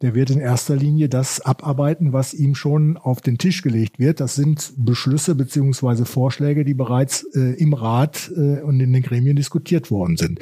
der 0.01 0.13
wird 0.13 0.29
in 0.29 0.39
erster 0.39 0.75
Linie 0.75 1.09
das 1.09 1.41
abarbeiten, 1.41 2.13
was 2.13 2.33
ihm 2.33 2.53
schon 2.53 2.97
auf 2.97 3.21
den 3.21 3.37
Tisch 3.37 3.61
gelegt 3.61 3.97
wird. 3.97 4.19
Das 4.19 4.35
sind 4.35 4.73
Beschlüsse 4.77 5.35
beziehungsweise 5.35 6.05
Vorschläge, 6.05 6.65
die 6.65 6.73
bereits 6.73 7.23
äh, 7.33 7.53
im 7.53 7.73
Rat 7.73 7.86
äh, 8.35 8.61
und 8.61 8.79
in 8.79 8.93
den 8.93 9.03
Gremien 9.03 9.35
diskutiert 9.35 9.91
worden 9.91 10.17
sind. 10.17 10.39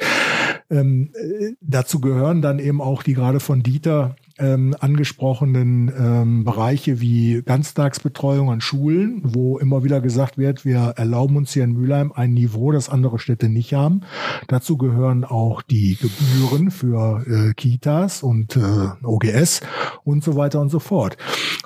Ähm, 0.70 1.10
äh, 1.14 1.52
dazu 1.60 2.00
gehören 2.00 2.42
dann 2.42 2.58
eben 2.58 2.80
auch 2.80 3.02
die 3.02 3.14
gerade 3.14 3.40
von 3.40 3.62
Dieter 3.62 4.16
ähm, 4.38 4.76
angesprochenen 4.78 5.92
ähm, 5.98 6.44
Bereiche 6.44 7.00
wie 7.00 7.42
Ganztagsbetreuung 7.42 8.50
an 8.50 8.60
Schulen, 8.60 9.22
wo 9.24 9.58
immer 9.58 9.84
wieder 9.84 10.00
gesagt 10.00 10.38
wird, 10.38 10.64
wir 10.64 10.94
erlauben 10.96 11.36
uns 11.36 11.52
hier 11.52 11.64
in 11.64 11.72
Mülheim 11.72 12.12
ein 12.14 12.34
Niveau, 12.34 12.72
das 12.72 12.88
andere 12.88 13.18
Städte 13.18 13.48
nicht 13.48 13.74
haben. 13.74 14.02
Dazu 14.48 14.76
gehören 14.76 15.24
auch 15.24 15.62
die 15.62 15.96
Gebühren 15.96 16.70
für 16.70 17.24
äh, 17.26 17.54
Kitas 17.54 18.22
und 18.22 18.56
äh, 18.56 18.60
OGS 19.02 19.60
und 20.04 20.22
so 20.22 20.36
weiter 20.36 20.60
und 20.60 20.68
so 20.68 20.78
fort. 20.78 21.16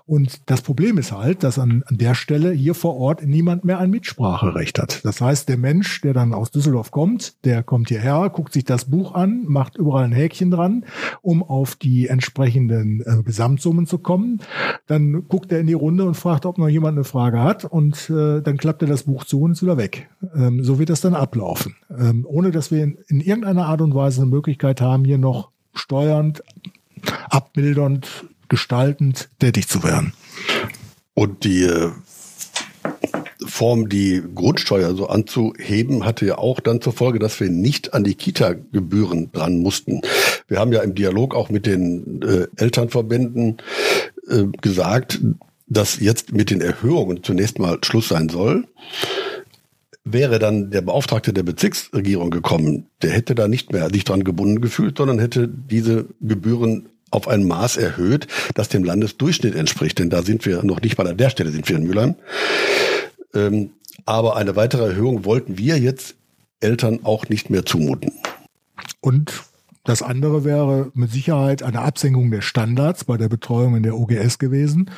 Und 0.07 0.51
das 0.51 0.63
Problem 0.63 0.99
ist 0.99 1.13
halt, 1.13 1.45
dass 1.45 1.59
an, 1.59 1.85
an 1.87 1.97
der 1.97 2.15
Stelle 2.15 2.51
hier 2.51 2.75
vor 2.75 2.97
Ort 2.97 3.25
niemand 3.25 3.65
mehr 3.65 3.79
ein 3.79 3.91
Mitspracherecht 3.91 4.79
hat. 4.81 5.05
Das 5.05 5.21
heißt, 5.21 5.49
der 5.49 5.57
Mensch, 5.57 6.01
der 6.01 6.15
dann 6.15 6.35
aus 6.35 6.51
Düsseldorf 6.51 6.91
kommt, 6.91 7.45
der 7.45 7.63
kommt 7.63 7.89
hierher, 7.89 8.29
guckt 8.31 8.53
sich 8.53 8.65
das 8.65 8.87
Buch 8.87 9.15
an, 9.15 9.45
macht 9.47 9.77
überall 9.77 10.05
ein 10.05 10.13
Häkchen 10.13 10.51
dran, 10.51 10.85
um 11.23 11.43
auf 11.45 11.77
die 11.77 12.09
entsprechenden 12.09 12.60
entsprechenden 12.69 13.01
äh, 13.01 13.23
Gesamtsummen 13.23 13.87
zu 13.87 13.99
kommen. 13.99 14.41
Dann 14.87 15.27
guckt 15.29 15.53
er 15.53 15.61
in 15.61 15.67
die 15.67 15.75
Runde 15.75 16.05
und 16.05 16.15
fragt, 16.15 16.47
ob 16.47 16.59
noch 16.59 16.69
jemand 16.69 16.97
eine 16.97 17.05
Frage 17.05 17.43
hat 17.43 17.65
und 17.65 18.11
äh, 18.11 18.41
dann 18.43 18.57
klappt 18.57 18.83
er 18.83 18.89
das 18.89 19.05
Buch 19.05 19.25
zu 19.25 19.43
und 19.43 19.53
ist 19.53 19.63
wieder 19.63 19.77
weg. 19.77 20.09
Ähm, 20.35 20.63
so 20.65 20.79
wird 20.79 20.91
das 20.91 21.01
dann 21.01 21.15
ablaufen, 21.15 21.77
ähm, 21.97 22.27
ohne 22.29 22.51
dass 22.51 22.71
wir 22.71 22.83
in, 22.83 22.99
in 23.09 23.21
irgendeiner 23.21 23.67
Art 23.67 23.81
und 23.81 23.95
Weise 23.95 24.23
eine 24.23 24.31
Möglichkeit 24.31 24.81
haben, 24.81 25.05
hier 25.05 25.19
noch 25.19 25.51
steuernd, 25.75 26.43
abmildernd, 27.29 28.25
gestaltend 28.49 29.31
tätig 29.39 29.69
zu 29.69 29.83
werden. 29.85 30.13
Und 31.15 31.45
die 31.45 31.63
äh, 31.63 31.91
Form, 33.47 33.89
die 33.89 34.23
Grundsteuer 34.35 34.95
so 34.95 35.09
anzuheben, 35.09 36.05
hatte 36.05 36.27
ja 36.27 36.39
auch 36.39 36.61
dann 36.61 36.81
zur 36.81 36.93
Folge, 36.93 37.19
dass 37.19 37.41
wir 37.41 37.51
nicht 37.51 37.95
an 37.95 38.05
die 38.05 38.15
Kita-Gebühren 38.15 39.33
dran 39.33 39.59
mussten. 39.59 40.03
Wir 40.51 40.59
haben 40.59 40.73
ja 40.73 40.83
im 40.83 40.97
Dialog 40.97 41.35
auch 41.35 41.49
mit 41.49 41.65
den 41.65 42.23
äh, 42.23 42.49
Elternverbänden 42.57 43.59
äh, 44.29 44.45
gesagt, 44.61 45.21
dass 45.69 46.01
jetzt 46.01 46.33
mit 46.33 46.51
den 46.51 46.61
Erhöhungen 46.61 47.23
zunächst 47.23 47.61
mal 47.61 47.79
Schluss 47.83 48.09
sein 48.09 48.29
soll. 48.29 48.67
Wäre 50.03 50.41
dann 50.41 50.73
der 50.73 50.81
Beauftragte 50.81 51.33
der 51.33 51.45
Bezirksregierung 51.45 52.31
gekommen, 52.31 52.87
der 53.01 53.11
hätte 53.11 53.37
da 53.37 53.47
nicht 53.47 53.73
mehr 53.73 53.91
sich 53.91 54.03
dran 54.03 54.25
gebunden 54.25 54.61
gefühlt, 54.61 54.99
sondern 54.99 55.21
hätte 55.21 55.47
diese 55.49 56.07
Gebühren 56.21 56.89
auf 57.13 57.29
ein 57.29 57.47
Maß 57.47 57.77
erhöht, 57.77 58.27
das 58.55 58.69
dem 58.69 58.83
Landesdurchschnitt 58.83 59.55
entspricht. 59.55 60.01
Denn 60.01 60.11
da 60.11 60.23
sind 60.23 60.47
wir 60.47 60.65
noch 60.65 60.81
nicht 60.81 60.99
mal 60.99 61.07
an 61.07 61.17
der 61.17 61.31
Stelle, 61.31 61.51
sind 61.53 61.69
wir 61.69 61.77
in 61.77 61.87
Mülheim. 61.87 62.17
Ähm, 63.35 63.71
aber 64.05 64.37
eine 64.37 64.57
weitere 64.57 64.87
Erhöhung 64.87 65.25
wollten 65.25 65.59
wir 65.59 65.79
jetzt 65.79 66.17
Eltern 66.59 67.01
auch 67.05 67.29
nicht 67.29 67.51
mehr 67.51 67.65
zumuten. 67.65 68.11
Und 69.01 69.33
das 69.91 70.03
andere 70.03 70.45
wäre 70.45 70.93
mit 70.95 71.11
Sicherheit 71.11 71.65
eine 71.65 71.81
Absenkung 71.81 72.31
der 72.31 72.43
Standards 72.43 73.05
bei 73.05 73.17
der 73.17 73.29
Betreuung 73.29 73.75
in 73.75 73.83
der 73.83 73.99
OGS 73.99 74.39
gewesen. 74.39 74.89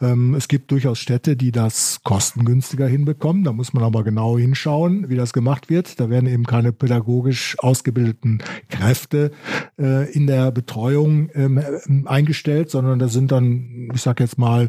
Ähm, 0.00 0.34
es 0.34 0.46
gibt 0.46 0.70
durchaus 0.70 1.00
Städte, 1.00 1.34
die 1.34 1.50
das 1.50 1.98
kostengünstiger 2.04 2.86
hinbekommen. 2.86 3.42
Da 3.42 3.52
muss 3.52 3.72
man 3.72 3.82
aber 3.82 4.04
genau 4.04 4.38
hinschauen, 4.38 5.08
wie 5.08 5.16
das 5.16 5.32
gemacht 5.32 5.68
wird. 5.68 5.98
Da 5.98 6.10
werden 6.10 6.28
eben 6.28 6.44
keine 6.44 6.72
pädagogisch 6.72 7.56
ausgebildeten 7.58 8.40
Kräfte 8.68 9.32
äh, 9.80 10.08
in 10.12 10.28
der 10.28 10.52
Betreuung 10.52 11.28
ähm, 11.34 12.04
eingestellt, 12.06 12.70
sondern 12.70 13.00
das 13.00 13.12
sind 13.12 13.32
dann, 13.32 13.90
ich 13.92 14.02
sage 14.02 14.22
jetzt 14.22 14.38
mal, 14.38 14.68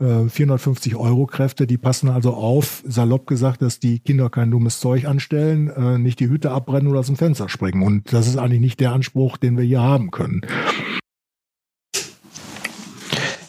äh, 0.00 0.26
450 0.26 0.96
Euro 0.96 1.26
Kräfte. 1.26 1.66
Die 1.66 1.76
passen 1.76 2.08
also 2.08 2.32
auf, 2.32 2.82
salopp 2.86 3.26
gesagt, 3.26 3.60
dass 3.60 3.78
die 3.78 3.98
Kinder 3.98 4.30
kein 4.30 4.50
dummes 4.50 4.80
Zeug 4.80 5.04
anstellen, 5.04 5.68
äh, 5.68 5.98
nicht 5.98 6.18
die 6.18 6.30
Hüte 6.30 6.50
abbrennen 6.50 6.88
oder 6.88 7.00
aus 7.00 7.08
dem 7.08 7.16
Fenster 7.16 7.50
springen. 7.50 7.82
Und 7.82 8.10
das 8.14 8.26
ist 8.26 8.38
eigentlich 8.38 8.62
nicht 8.62 8.80
der 8.80 8.92
Anspruch, 8.92 9.17
Anspruch, 9.18 9.36
den 9.36 9.56
wir 9.56 9.64
hier 9.64 9.80
haben 9.80 10.12
können. 10.12 10.42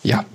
Ja. 0.01 0.25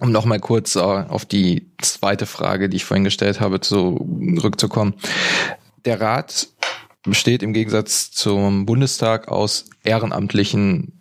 Um 0.00 0.10
nochmal 0.10 0.40
kurz 0.40 0.74
äh, 0.74 0.80
auf 0.80 1.24
die 1.24 1.70
zweite 1.80 2.26
Frage, 2.26 2.68
die 2.68 2.78
ich 2.78 2.84
vorhin 2.84 3.04
gestellt 3.04 3.40
habe, 3.40 3.60
zurückzukommen. 3.60 4.94
Der 5.84 6.00
Rat 6.00 6.48
besteht 7.04 7.44
im 7.44 7.52
Gegensatz 7.52 8.10
zum 8.10 8.66
Bundestag 8.66 9.28
aus 9.28 9.66
ehrenamtlichen 9.84 11.00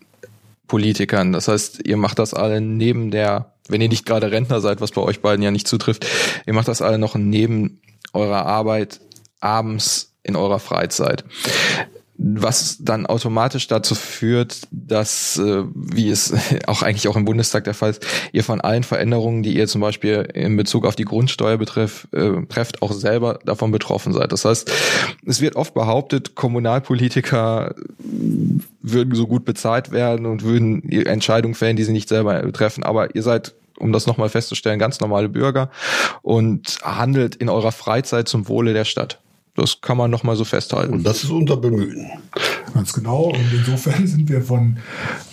Politikern. 0.67 1.31
Das 1.31 1.47
heißt, 1.47 1.87
ihr 1.87 1.97
macht 1.97 2.19
das 2.19 2.35
alle 2.35 2.61
neben 2.61 3.09
der, 3.09 3.53
wenn 3.67 3.81
ihr 3.81 3.89
nicht 3.89 4.05
gerade 4.05 4.31
Rentner 4.31 4.61
seid, 4.61 4.79
was 4.79 4.91
bei 4.91 5.01
euch 5.01 5.21
beiden 5.21 5.41
ja 5.41 5.49
nicht 5.49 5.67
zutrifft, 5.67 6.05
ihr 6.45 6.53
macht 6.53 6.67
das 6.67 6.83
alle 6.83 6.99
noch 6.99 7.15
neben 7.15 7.81
eurer 8.13 8.45
Arbeit 8.45 8.99
abends 9.39 10.13
in 10.21 10.35
eurer 10.35 10.59
Freizeit 10.59 11.23
was 12.15 12.77
dann 12.79 13.05
automatisch 13.05 13.67
dazu 13.67 13.95
führt, 13.95 14.61
dass, 14.71 15.37
äh, 15.37 15.63
wie 15.73 16.09
es 16.09 16.33
auch 16.67 16.83
eigentlich 16.83 17.07
auch 17.07 17.15
im 17.15 17.25
Bundestag 17.25 17.63
der 17.63 17.73
Fall 17.73 17.91
ist, 17.91 18.05
ihr 18.31 18.43
von 18.43 18.61
allen 18.61 18.83
Veränderungen, 18.83 19.41
die 19.41 19.55
ihr 19.55 19.67
zum 19.67 19.81
Beispiel 19.81 20.27
in 20.33 20.55
Bezug 20.55 20.85
auf 20.85 20.95
die 20.95 21.05
Grundsteuer 21.05 21.57
betreff, 21.57 22.07
äh, 22.11 22.45
trefft, 22.47 22.81
auch 22.81 22.91
selber 22.91 23.39
davon 23.45 23.71
betroffen 23.71 24.13
seid. 24.13 24.31
Das 24.31 24.45
heißt, 24.45 24.71
es 25.25 25.41
wird 25.41 25.55
oft 25.55 25.73
behauptet, 25.73 26.35
Kommunalpolitiker 26.35 27.75
würden 28.81 29.15
so 29.15 29.27
gut 29.27 29.45
bezahlt 29.45 29.91
werden 29.91 30.25
und 30.25 30.43
würden 30.43 30.87
Entscheidungen 30.89 31.55
fällen, 31.55 31.77
die 31.77 31.83
sie 31.83 31.93
nicht 31.93 32.09
selber 32.09 32.39
betreffen. 32.41 32.83
Aber 32.83 33.15
ihr 33.15 33.23
seid 33.23 33.53
um 33.79 33.91
das 33.91 34.05
nochmal 34.05 34.29
festzustellen, 34.29 34.77
ganz 34.77 34.99
normale 34.99 35.29
Bürger 35.29 35.69
und 36.21 36.77
handelt 36.83 37.35
in 37.35 37.49
eurer 37.49 37.71
Freizeit 37.71 38.27
zum 38.27 38.47
Wohle 38.47 38.73
der 38.73 38.85
Stadt. 38.85 39.19
Das 39.55 39.81
kann 39.81 39.97
man 39.97 40.09
noch 40.09 40.23
mal 40.23 40.35
so 40.35 40.45
festhalten. 40.45 40.93
Und 40.93 41.03
das 41.03 41.23
ist 41.23 41.29
unser 41.29 41.57
Bemühen. 41.57 42.07
Ganz 42.73 42.91
genau. 42.91 43.25
Und 43.25 43.53
insofern 43.53 44.07
sind 44.07 44.27
wir 44.27 44.41
von 44.41 44.77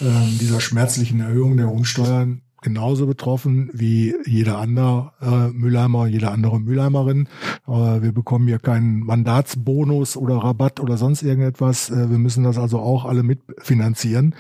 ähm, 0.00 0.38
dieser 0.38 0.60
schmerzlichen 0.60 1.20
Erhöhung 1.20 1.56
der 1.56 1.68
Umsteuern 1.68 2.42
genauso 2.62 3.06
betroffen 3.06 3.70
wie 3.72 4.14
jeder 4.26 4.58
andere 4.58 5.12
äh, 5.20 5.48
Mülheimer, 5.52 6.06
jede 6.06 6.30
andere 6.30 6.60
Mülheimerin. 6.60 7.28
Äh, 7.66 8.02
wir 8.02 8.12
bekommen 8.12 8.46
hier 8.46 8.58
keinen 8.58 9.00
Mandatsbonus 9.00 10.16
oder 10.16 10.36
Rabatt 10.36 10.80
oder 10.80 10.96
sonst 10.96 11.22
irgendetwas. 11.22 11.90
Äh, 11.90 12.10
wir 12.10 12.18
müssen 12.18 12.44
das 12.44 12.58
also 12.58 12.78
auch 12.78 13.04
alle 13.04 13.22
mitfinanzieren. 13.22 14.34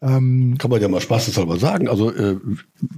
Ähm, 0.00 0.56
Kann 0.58 0.70
man 0.70 0.80
ja 0.80 0.88
mal 0.88 1.00
spaßeshalber 1.00 1.58
sagen. 1.58 1.88
Also 1.88 2.10
äh, 2.10 2.36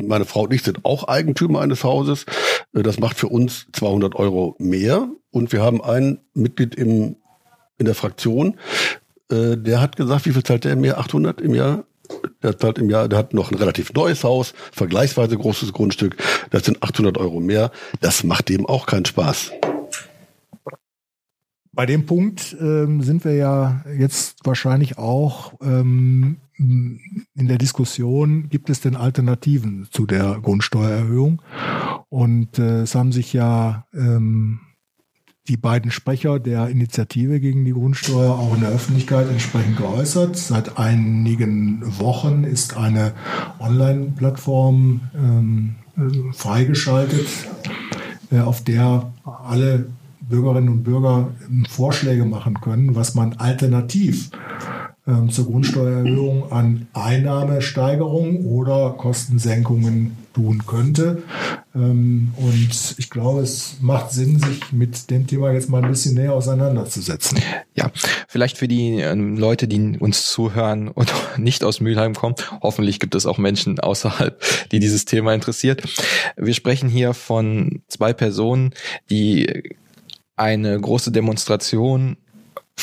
meine 0.03 0.25
Frau 0.25 0.43
und 0.43 0.53
ich 0.53 0.63
sind 0.63 0.85
auch 0.85 1.05
Eigentümer 1.05 1.61
eines 1.61 1.85
Hauses. 1.85 2.27
Äh, 2.75 2.83
das 2.83 2.99
macht 3.01 3.19
für 3.19 3.29
uns 3.29 3.67
200 3.73 4.15
Euro 4.17 4.57
mehr 4.59 5.09
und 5.31 5.53
wir 5.53 5.63
haben 5.63 5.83
ein 5.83 6.19
Mitglied 6.35 6.75
im, 6.75 7.17
in 7.79 7.87
der 7.87 7.95
Fraktion, 7.95 8.59
äh, 9.31 9.57
der 9.57 9.81
hat 9.81 9.97
gesagt, 9.97 10.27
wie 10.27 10.33
viel 10.33 10.43
zahlt 10.43 10.65
der 10.65 10.73
im 10.73 10.85
Jahr? 10.85 10.99
800 10.99 11.41
im 11.41 11.55
Jahr? 11.55 11.85
Der 12.43 12.59
zahlt 12.59 12.79
im 12.79 12.91
Jahr, 12.91 13.09
der 13.09 13.19
hat 13.19 13.35
noch 13.35 13.51
ein 13.51 13.59
relativ 13.59 13.93
neues 13.93 14.25
Haus, 14.25 14.55
vergleichsweise 14.73 15.37
großes 15.37 15.73
Grundstück. 15.73 16.17
Das 16.51 16.65
sind 16.65 16.83
800 16.83 17.19
Euro 17.19 17.41
mehr. 17.41 17.71
Das 18.01 18.25
macht 18.25 18.49
dem 18.49 18.67
auch 18.67 18.87
keinen 18.87 19.05
Spaß. 19.05 19.53
Bei 21.75 21.87
dem 21.87 22.05
Punkt 22.05 22.55
ähm, 22.61 23.01
sind 23.03 23.25
wir 23.25 23.35
ja 23.35 23.83
jetzt 23.97 24.41
wahrscheinlich 24.45 24.99
auch 24.99 25.55
ähm, 25.63 26.37
in 26.59 27.49
der 27.49 27.57
Diskussion, 27.57 28.49
gibt 28.51 28.69
es 28.69 28.81
denn 28.81 28.95
Alternativen 28.95 29.89
zu 29.91 30.05
der 30.05 30.39
Grundsteuererhöhung? 30.43 31.41
Und 32.11 32.59
äh, 32.59 32.83
es 32.83 32.95
haben 32.95 33.11
sich 33.11 33.33
ja 33.33 33.87
ähm, 33.95 34.61
die 35.49 35.57
beiden 35.57 35.91
Sprecher 35.91 36.39
der 36.39 36.69
Initiative 36.69 37.41
gegen 37.41 37.65
die 37.65 37.73
Grundsteuer 37.73 38.39
auch 38.39 38.55
in 38.55 38.61
der 38.61 38.71
Öffentlichkeit 38.71 39.29
entsprechend 39.29 39.77
geäußert. 39.77 40.37
Seit 40.37 40.79
einigen 40.79 41.83
Wochen 41.99 42.45
ist 42.45 42.77
eine 42.77 43.13
Online-Plattform 43.59 45.01
ähm, 45.15 45.75
freigeschaltet, 46.33 47.27
äh, 48.31 48.39
auf 48.39 48.63
der 48.63 49.13
alle 49.25 49.87
Bürgerinnen 50.21 50.69
und 50.69 50.85
Bürger 50.85 51.31
Vorschläge 51.69 52.25
machen 52.25 52.61
können, 52.61 52.95
was 52.95 53.15
man 53.15 53.35
alternativ 53.35 54.31
ähm, 55.07 55.29
zur 55.31 55.47
Grundsteuererhöhung 55.47 56.53
an 56.53 56.87
Einnahmesteigerung 56.93 58.47
oder 58.47 58.91
Kostensenkungen 58.91 60.17
tun 60.33 60.65
könnte. 60.67 61.23
Ähm, 61.75 62.33
und 62.37 62.95
ich 62.99 63.11
glaube, 63.11 63.41
es 63.41 63.77
macht 63.81 64.13
Sinn, 64.13 64.39
sich 64.39 64.73
mit 64.73 65.11
dem 65.11 65.27
Thema 65.27 65.53
jetzt 65.53 65.69
mal 65.69 65.83
ein 65.83 65.91
bisschen 65.91 66.15
näher 66.15 66.33
auseinanderzusetzen. 66.33 67.39
Ja, 67.75 67.91
vielleicht 68.29 68.59
für 68.59 68.69
die 68.69 69.01
ähm, 69.01 69.37
Leute, 69.37 69.69
die 69.69 69.99
uns 69.99 70.31
zuhören 70.31 70.89
und 70.89 71.13
nicht 71.37 71.65
aus 71.65 71.81
Mülheim 71.81 72.15
kommen, 72.15 72.37
hoffentlich 72.63 73.01
gibt 73.01 73.15
es 73.15 73.27
auch 73.27 73.39
Menschen 73.39 73.81
außerhalb, 73.81 74.41
die 74.71 74.81
dieses 74.81 75.05
Thema 75.05 75.35
interessiert. 75.35 75.83
Wir 76.37 76.55
sprechen 76.55 76.89
hier 76.89 77.15
von 77.15 77.83
zwei 77.89 78.13
Personen, 78.13 78.75
die 79.11 79.65
eine 80.37 80.81
große 80.81 81.13
Demonstration 81.13 82.17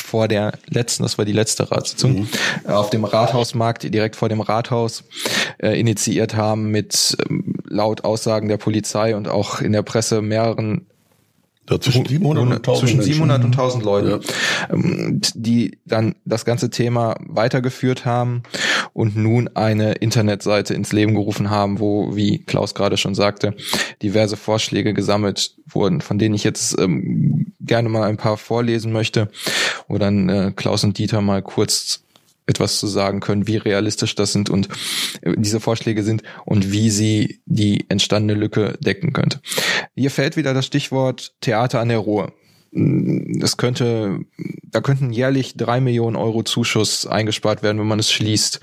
vor 0.02 0.28
der 0.28 0.52
letzten, 0.68 1.02
das 1.02 1.18
war 1.18 1.24
die 1.24 1.32
letzte 1.32 1.70
Ratssitzung, 1.70 2.20
mhm. 2.20 2.28
auf 2.66 2.90
dem 2.90 3.04
Rathausmarkt, 3.04 3.82
direkt 3.94 4.16
vor 4.16 4.28
dem 4.28 4.40
Rathaus, 4.40 5.04
äh, 5.58 5.78
initiiert 5.78 6.36
haben 6.36 6.70
mit 6.70 7.16
ähm, 7.28 7.54
laut 7.68 8.04
Aussagen 8.04 8.48
der 8.48 8.58
Polizei 8.58 9.16
und 9.16 9.28
auch 9.28 9.60
in 9.60 9.72
der 9.72 9.82
Presse 9.82 10.22
mehreren 10.22 10.86
ja, 11.70 11.80
zwischen 11.80 12.04
700 12.04 12.44
und 12.44 12.52
1000 12.52 12.78
zwischen 12.78 13.02
700 13.02 13.44
und 13.44 13.52
1000 13.52 13.84
Leute, 13.84 14.08
ja. 14.10 14.74
Ähm, 14.74 15.20
die 15.34 15.78
dann 15.84 16.14
das 16.24 16.44
ganze 16.44 16.70
Thema 16.70 17.16
weitergeführt 17.20 18.04
haben 18.04 18.42
und 18.92 19.16
nun 19.16 19.48
eine 19.54 19.92
Internetseite 19.92 20.74
ins 20.74 20.92
Leben 20.92 21.14
gerufen 21.14 21.50
haben, 21.50 21.78
wo, 21.78 22.16
wie 22.16 22.38
Klaus 22.38 22.74
gerade 22.74 22.96
schon 22.96 23.14
sagte, 23.14 23.54
diverse 24.02 24.36
Vorschläge 24.36 24.94
gesammelt 24.94 25.54
wurden, 25.66 26.00
von 26.00 26.18
denen 26.18 26.34
ich 26.34 26.44
jetzt 26.44 26.78
ähm, 26.78 27.52
gerne 27.60 27.88
mal 27.88 28.08
ein 28.08 28.16
paar 28.16 28.36
vorlesen 28.36 28.92
möchte, 28.92 29.28
wo 29.88 29.98
dann 29.98 30.28
äh, 30.28 30.52
Klaus 30.54 30.84
und 30.84 30.98
Dieter 30.98 31.20
mal 31.20 31.42
kurz 31.42 32.02
etwas 32.50 32.78
zu 32.78 32.86
sagen 32.86 33.20
können, 33.20 33.46
wie 33.46 33.56
realistisch 33.56 34.14
das 34.14 34.32
sind 34.32 34.50
und 34.50 34.68
äh, 35.22 35.34
diese 35.36 35.60
Vorschläge 35.60 36.02
sind 36.02 36.22
und 36.44 36.72
wie 36.72 36.90
sie 36.90 37.40
die 37.46 37.86
entstandene 37.88 38.38
Lücke 38.38 38.76
decken 38.80 39.12
könnte. 39.12 39.40
Hier 39.94 40.10
fällt 40.10 40.36
wieder 40.36 40.52
das 40.52 40.66
Stichwort 40.66 41.34
Theater 41.40 41.80
an 41.80 41.88
der 41.88 41.98
Ruhr. 41.98 42.32
Mm, 42.72 43.40
es 43.42 43.56
könnte, 43.56 44.20
da 44.64 44.80
könnten 44.80 45.12
jährlich 45.12 45.56
drei 45.56 45.80
Millionen 45.80 46.16
Euro 46.16 46.42
Zuschuss 46.42 47.06
eingespart 47.06 47.62
werden, 47.62 47.78
wenn 47.78 47.88
man 47.88 47.98
es 47.98 48.10
schließt. 48.10 48.60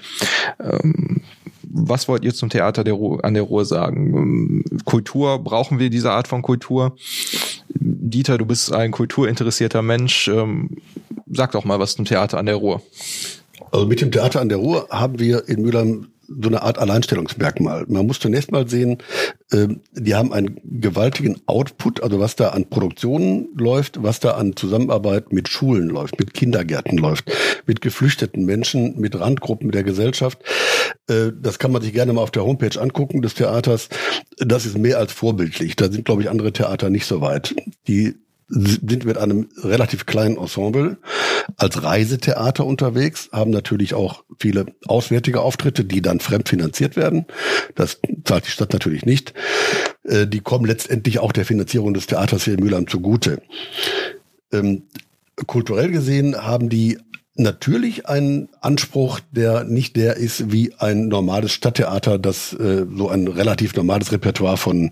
Ähm, 0.60 1.22
was 1.70 2.08
wollt 2.08 2.24
ihr 2.24 2.34
zum 2.34 2.50
Theater 2.50 2.84
der 2.84 2.94
Ruhr, 2.94 3.24
an 3.24 3.34
der 3.34 3.44
Ruhr 3.44 3.66
sagen? 3.66 4.64
Kultur, 4.86 5.40
brauchen 5.44 5.80
wir 5.80 5.90
diese 5.90 6.12
Art 6.12 6.28
von 6.28 6.42
Kultur? 6.42 6.96
Dieter, 7.70 8.38
du 8.38 8.46
bist 8.46 8.74
ein 8.74 8.92
kulturinteressierter 8.92 9.82
Mensch. 9.82 10.28
Ähm, 10.28 10.78
sag 11.30 11.52
doch 11.52 11.66
mal 11.66 11.80
was 11.80 11.96
zum 11.96 12.06
Theater 12.06 12.38
an 12.38 12.46
der 12.46 12.56
Ruhr. 12.56 12.82
Also 13.78 13.88
mit 13.88 14.02
dem 14.02 14.12
Theater 14.12 14.42
an 14.42 14.50
der 14.50 14.58
Ruhr 14.58 14.88
haben 14.90 15.20
wir 15.20 15.48
in 15.48 15.62
Mülheim 15.62 16.08
so 16.28 16.50
eine 16.50 16.64
Art 16.64 16.80
Alleinstellungsmerkmal. 16.80 17.86
Man 17.88 18.08
muss 18.08 18.20
zunächst 18.20 18.52
mal 18.52 18.68
sehen, 18.68 18.98
äh, 19.52 19.68
die 19.94 20.16
haben 20.16 20.34
einen 20.34 20.60
gewaltigen 20.64 21.40
Output, 21.46 22.02
also 22.02 22.20
was 22.20 22.36
da 22.36 22.50
an 22.50 22.72
Produktionen 22.72 23.50
läuft, 23.56 24.02
was 24.02 24.20
da 24.20 24.32
an 24.32 24.56
Zusammenarbeit 24.56 25.32
mit 25.32 25.48
Schulen 25.48 25.90
läuft, 25.90 26.20
mit 26.20 26.34
Kindergärten 26.34 26.98
läuft, 26.98 27.32
mit 27.68 27.82
geflüchteten 27.82 28.46
Menschen, 28.46 29.00
mit 29.00 29.18
Randgruppen 29.18 29.70
der 29.70 29.84
Gesellschaft. 29.84 30.40
Äh, 31.08 31.34
das 31.40 31.60
kann 31.60 31.72
man 31.72 31.84
sich 31.84 31.94
gerne 31.94 32.14
mal 32.14 32.22
auf 32.22 32.32
der 32.32 32.46
Homepage 32.46 32.82
angucken 32.82 33.22
des 33.22 33.36
Theaters. 33.36 33.90
Das 34.40 34.66
ist 34.66 34.76
mehr 34.76 34.98
als 34.98 35.14
vorbildlich. 35.14 35.76
Da 35.76 35.92
sind, 35.92 36.04
glaube 36.04 36.24
ich, 36.24 36.32
andere 36.32 36.52
Theater 36.52 36.90
nicht 36.90 37.06
so 37.06 37.22
weit. 37.22 37.56
Die 37.88 38.16
sind 38.50 39.06
mit 39.06 39.18
einem 39.18 39.50
relativ 39.62 40.06
kleinen 40.06 40.38
Ensemble 40.38 40.98
als 41.58 41.84
Reisetheater 41.84 42.66
unterwegs, 42.66 43.30
haben 43.32 43.52
natürlich 43.52 43.94
auch 43.94 44.24
viele 44.40 44.68
auswärtige 44.86 45.42
Auftritte, 45.42 45.84
die 45.84 46.02
dann 46.02 46.20
fremdfinanziert 46.20 46.96
werden. 46.96 47.26
Das 47.76 48.00
zahlt 48.24 48.46
die 48.46 48.52
Stadt 48.52 48.74
natürlich 48.74 49.06
nicht. 49.06 49.34
Äh, 50.04 50.28
die 50.28 50.40
kommen 50.40 50.66
letztendlich 50.66 51.20
auch 51.20 51.32
der 51.32 51.46
Finanzierung 51.46 51.94
des 51.94 52.08
Theaters 52.08 52.46
hier 52.46 52.54
in 52.54 52.64
Mülheim 52.64 52.88
zugute. 52.88 53.42
Ähm, 54.52 54.84
kulturell 55.46 55.92
gesehen 55.92 56.36
haben 56.42 56.70
die 56.70 56.98
natürlich 57.38 58.08
einen 58.08 58.50
Anspruch, 58.62 59.20
der 59.32 59.64
nicht 59.64 59.96
der 59.96 60.18
ist 60.18 60.52
wie 60.52 60.74
ein 60.80 61.08
normales 61.08 61.52
Stadttheater, 61.52 62.20
das 62.20 62.54
äh, 62.54 62.86
so 62.96 63.10
ein 63.10 63.28
relativ 63.28 63.76
normales 63.76 64.12
Repertoire 64.12 64.58
von 64.58 64.92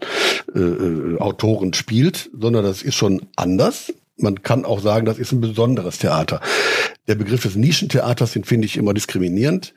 äh, 0.54 0.60
äh 0.60 1.18
Autoren 1.20 1.74
spielt, 1.74 2.30
sondern 2.40 2.64
das 2.64 2.82
ist 2.82 2.96
schon 2.96 3.22
anders 3.36 3.92
man 4.18 4.42
kann 4.44 4.66
auch 4.66 4.80
sagen, 4.80 5.06
das 5.06 5.20
ist 5.20 5.32
ein 5.32 5.42
besonderes 5.42 5.98
Theater. 5.98 6.40
Der 7.08 7.16
Begriff 7.16 7.44
des 7.44 7.56
Nischentheaters, 7.56 8.32
den 8.34 8.44
finde 8.44 8.66
ich 8.66 8.78
immer 8.78 8.94
diskriminierend, 8.94 9.74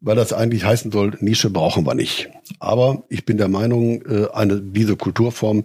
weil 0.00 0.16
das 0.16 0.32
eigentlich 0.32 0.64
heißen 0.64 0.90
soll, 0.90 1.16
Nische 1.20 1.50
brauchen 1.50 1.86
wir 1.86 1.94
nicht. 1.94 2.30
Aber 2.62 3.02
ich 3.08 3.24
bin 3.24 3.38
der 3.38 3.48
Meinung, 3.48 4.02
äh, 4.02 4.28
eine, 4.32 4.60
diese 4.60 4.96
Kulturform 4.96 5.64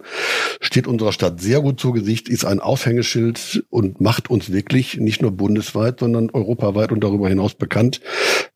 steht 0.60 0.86
unserer 0.86 1.12
Stadt 1.12 1.40
sehr 1.40 1.60
gut 1.60 1.78
zu 1.78 1.92
Gesicht, 1.92 2.28
ist 2.28 2.44
ein 2.44 2.60
Aufhängeschild 2.60 3.64
und 3.70 4.00
macht 4.00 4.30
uns 4.30 4.52
wirklich 4.52 4.98
nicht 4.98 5.22
nur 5.22 5.30
bundesweit, 5.30 6.00
sondern 6.00 6.30
europaweit 6.30 6.90
und 6.90 7.04
darüber 7.04 7.28
hinaus 7.28 7.54
bekannt, 7.54 8.00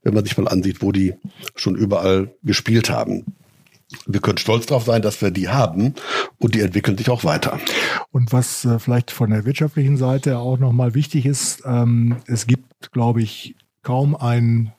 wenn 0.03 0.15
man 0.15 0.25
sich 0.25 0.37
mal 0.37 0.49
ansieht, 0.49 0.83
wo 0.83 0.91
die 0.91 1.15
schon 1.55 1.77
überall 1.77 2.35
gespielt 2.43 2.91
haben 2.91 3.25
wir 4.07 4.21
können 4.21 4.39
stolz 4.39 4.65
darauf 4.65 4.85
sein, 4.85 5.03
dass 5.03 5.21
wir 5.21 5.31
die 5.31 5.51
haben 5.51 5.95
und 6.39 6.55
die 6.55 6.61
entwickeln 6.61 6.97
sich 6.97 7.11
auch 7.11 7.25
weiter. 7.25 7.59
Und 8.11 8.33
was 8.33 8.65
äh, 8.65 8.79
vielleicht 8.79 9.11
von 9.11 9.29
der 9.29 9.45
wirtschaftlichen 9.45 9.99
Seite 9.99 10.39
auch 10.39 10.59
nochmal 10.59 10.95
wichtig 10.95 11.27
ist, 11.27 11.63
ähm, 11.67 12.17
es 12.27 12.47
gibt, 12.47 12.93
glaube 12.93 13.21
ich, 13.21 13.55
kaum 13.83 14.15
ein 14.17 14.73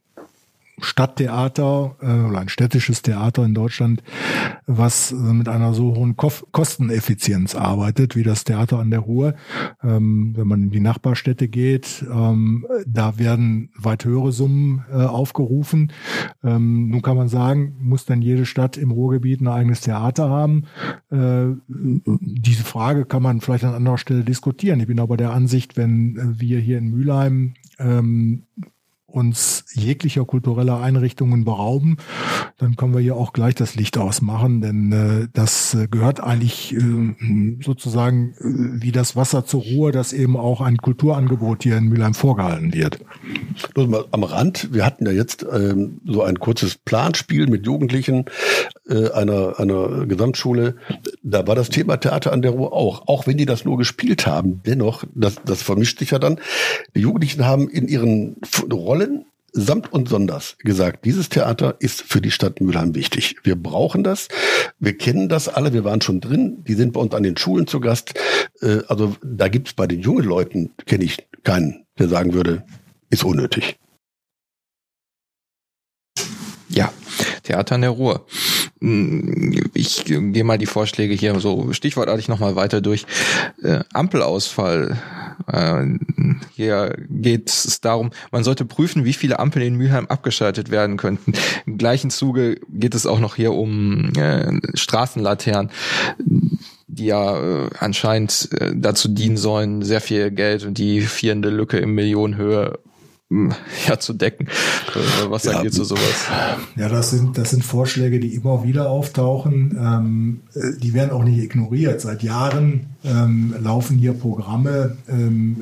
Stadttheater 0.79 1.95
äh, 2.01 2.29
oder 2.29 2.39
ein 2.39 2.49
städtisches 2.49 3.01
Theater 3.01 3.45
in 3.45 3.53
Deutschland, 3.53 4.01
was 4.65 5.11
äh, 5.11 5.15
mit 5.15 5.47
einer 5.47 5.73
so 5.73 5.95
hohen 5.95 6.17
Kof 6.17 6.45
Kosteneffizienz 6.51 7.55
arbeitet 7.55 8.15
wie 8.15 8.23
das 8.23 8.43
Theater 8.43 8.79
an 8.79 8.89
der 8.89 9.01
Ruhr. 9.01 9.35
Ähm, 9.83 10.33
wenn 10.35 10.47
man 10.47 10.63
in 10.63 10.69
die 10.71 10.79
Nachbarstädte 10.79 11.47
geht, 11.47 12.03
ähm, 12.11 12.65
da 12.87 13.19
werden 13.19 13.69
weit 13.77 14.05
höhere 14.05 14.31
Summen 14.31 14.83
äh, 14.91 14.95
aufgerufen. 14.95 15.91
Ähm, 16.43 16.89
nun 16.89 17.01
kann 17.01 17.17
man 17.17 17.27
sagen, 17.27 17.75
muss 17.79 18.05
dann 18.05 18.21
jede 18.21 18.45
Stadt 18.45 18.77
im 18.77 18.91
Ruhrgebiet 18.91 19.41
ein 19.41 19.47
eigenes 19.47 19.81
Theater 19.81 20.29
haben? 20.29 20.65
Äh, 21.11 21.49
diese 21.67 22.63
Frage 22.63 23.05
kann 23.05 23.21
man 23.21 23.41
vielleicht 23.41 23.63
an 23.63 23.75
anderer 23.75 23.97
Stelle 23.97 24.23
diskutieren. 24.23 24.79
Ich 24.79 24.87
bin 24.87 24.99
aber 24.99 25.17
der 25.17 25.33
Ansicht, 25.33 25.77
wenn 25.77 26.35
wir 26.39 26.59
hier 26.59 26.79
in 26.79 26.89
Mülheim 26.89 27.53
ähm, 27.79 28.43
uns 29.13 29.65
jeglicher 29.73 30.25
kultureller 30.25 30.81
Einrichtungen 30.81 31.45
berauben, 31.45 31.97
dann 32.57 32.75
können 32.75 32.93
wir 32.93 33.01
hier 33.01 33.15
auch 33.15 33.31
gleich 33.33 33.55
das 33.55 33.75
Licht 33.75 33.97
ausmachen, 33.97 34.61
denn 34.61 34.91
äh, 34.91 35.27
das 35.33 35.75
äh, 35.75 35.87
gehört 35.87 36.19
eigentlich 36.19 36.73
äh, 36.73 37.61
sozusagen 37.61 38.33
äh, 38.39 38.81
wie 38.81 38.91
das 38.91 39.15
Wasser 39.15 39.45
zur 39.45 39.61
Ruhe, 39.61 39.91
dass 39.91 40.13
eben 40.13 40.35
auch 40.35 40.61
ein 40.61 40.77
Kulturangebot 40.77 41.63
hier 41.63 41.77
in 41.77 41.89
Mülheim 41.89 42.13
vorgehalten 42.15 42.73
wird. 42.73 42.99
Nur 43.75 43.87
mal 43.87 44.05
am 44.11 44.23
Rand, 44.23 44.73
wir 44.73 44.85
hatten 44.85 45.05
ja 45.05 45.11
jetzt 45.11 45.45
ähm, 45.51 46.01
so 46.05 46.23
ein 46.23 46.39
kurzes 46.39 46.75
Planspiel 46.75 47.47
mit 47.47 47.65
Jugendlichen 47.65 48.25
äh, 48.89 49.11
einer, 49.11 49.59
einer 49.59 50.05
Gesamtschule. 50.07 50.75
Da 51.25 51.47
war 51.47 51.55
das 51.55 51.69
Thema 51.69 51.97
Theater 51.97 52.33
an 52.33 52.41
der 52.41 52.51
Ruhe 52.51 52.73
auch, 52.73 53.07
auch 53.07 53.27
wenn 53.27 53.37
die 53.37 53.45
das 53.45 53.63
nur 53.63 53.77
gespielt 53.77 54.27
haben. 54.27 54.61
Dennoch, 54.65 55.05
das, 55.15 55.35
das 55.45 55.61
vermischt 55.61 55.99
sich 55.99 56.11
ja 56.11 56.19
dann. 56.19 56.39
Die 56.95 56.99
Jugendlichen 56.99 57.45
haben 57.45 57.69
in 57.69 57.87
ihren 57.87 58.35
Rollen 58.71 59.25
samt 59.53 59.93
und 59.93 60.09
sonders 60.09 60.57
gesagt, 60.59 61.05
dieses 61.05 61.29
Theater 61.29 61.75
ist 61.79 62.01
für 62.01 62.19
die 62.19 62.31
Stadt 62.31 62.59
Mülheim 62.59 62.95
wichtig. 62.95 63.37
Wir 63.43 63.55
brauchen 63.55 64.03
das. 64.03 64.27
Wir 64.79 64.97
kennen 64.97 65.29
das 65.29 65.47
alle. 65.47 65.71
Wir 65.73 65.83
waren 65.83 66.01
schon 66.01 66.19
drin. 66.19 66.63
Die 66.67 66.73
sind 66.73 66.93
bei 66.93 66.99
uns 66.99 67.13
an 67.13 67.23
den 67.23 67.37
Schulen 67.37 67.67
zu 67.67 67.79
Gast. 67.79 68.15
Äh, 68.61 68.79
also 68.87 69.15
da 69.23 69.47
gibt 69.47 69.69
es 69.69 69.73
bei 69.73 69.87
den 69.87 70.01
jungen 70.01 70.25
Leuten, 70.25 70.71
kenne 70.85 71.05
ich 71.05 71.25
keinen, 71.43 71.85
der 71.99 72.09
sagen 72.09 72.33
würde, 72.33 72.65
ist 73.09 73.23
unnötig. 73.23 73.77
Ja, 76.67 76.91
Theater 77.43 77.75
in 77.75 77.81
der 77.81 77.91
Ruhr. 77.91 78.25
Hm, 78.79 79.69
ich 79.73 80.05
gehe 80.05 80.43
mal 80.43 80.57
die 80.57 80.65
Vorschläge 80.65 81.13
hier 81.13 81.39
so 81.39 81.71
stichwortartig 81.73 82.27
nochmal 82.27 82.55
weiter 82.55 82.81
durch. 82.81 83.05
Äh, 83.61 83.81
Ampelausfall 83.93 84.97
äh, 85.47 85.85
hier 86.55 86.95
geht 87.09 87.49
es 87.49 87.81
darum, 87.81 88.11
man 88.31 88.43
sollte 88.43 88.65
prüfen, 88.65 89.05
wie 89.05 89.13
viele 89.13 89.39
Ampeln 89.39 89.65
in 89.65 89.75
Mülheim 89.75 90.07
abgeschaltet 90.07 90.71
werden 90.71 90.97
könnten. 90.97 91.33
Im 91.65 91.77
gleichen 91.77 92.09
Zuge 92.09 92.59
geht 92.69 92.95
es 92.95 93.05
auch 93.05 93.19
noch 93.19 93.35
hier 93.35 93.53
um 93.53 94.11
äh, 94.15 94.51
Straßenlaternen 94.73 95.69
die 96.87 97.05
ja 97.05 97.65
äh, 97.65 97.69
anscheinend 97.79 98.49
äh, 98.59 98.71
dazu 98.75 99.07
dienen 99.07 99.37
sollen, 99.37 99.81
sehr 99.81 100.01
viel 100.01 100.29
Geld 100.31 100.63
und 100.63 100.77
die 100.77 101.01
vierende 101.01 101.49
Lücke 101.49 101.77
in 101.77 101.89
Millionenhöhe 101.89 102.79
ja, 103.87 103.99
zu 103.99 104.13
decken. 104.13 104.47
Äh, 104.47 105.29
was 105.29 105.43
sagt 105.43 105.57
ja, 105.57 105.63
ihr 105.63 105.71
zu 105.71 105.83
sowas? 105.83 106.27
Ja, 106.75 106.89
das 106.89 107.11
sind, 107.11 107.37
das 107.37 107.51
sind 107.51 107.63
Vorschläge, 107.63 108.19
die 108.19 108.35
immer 108.35 108.63
wieder 108.63 108.89
auftauchen. 108.89 109.77
Ähm, 109.79 110.41
äh, 110.53 110.79
die 110.79 110.93
werden 110.93 111.11
auch 111.11 111.23
nicht 111.23 111.39
ignoriert. 111.39 112.01
Seit 112.01 112.23
Jahren 112.23 112.87
ähm, 113.03 113.55
laufen 113.61 113.97
hier 113.97 114.13
Programme 114.13 114.97
ähm, 115.09 115.57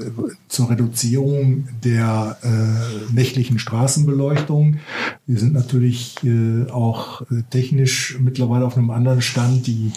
zur 0.47 0.69
Reduzierung 0.69 1.67
der 1.84 2.38
äh, 2.43 3.13
nächtlichen 3.13 3.60
Straßenbeleuchtung. 3.60 4.79
Wir 5.25 5.39
sind 5.39 5.53
natürlich 5.53 6.15
äh, 6.23 6.69
auch 6.71 7.21
äh, 7.23 7.43
technisch 7.49 8.17
mittlerweile 8.19 8.65
auf 8.65 8.77
einem 8.77 8.91
anderen 8.91 9.21
Stand. 9.21 9.67
Die 9.67 9.91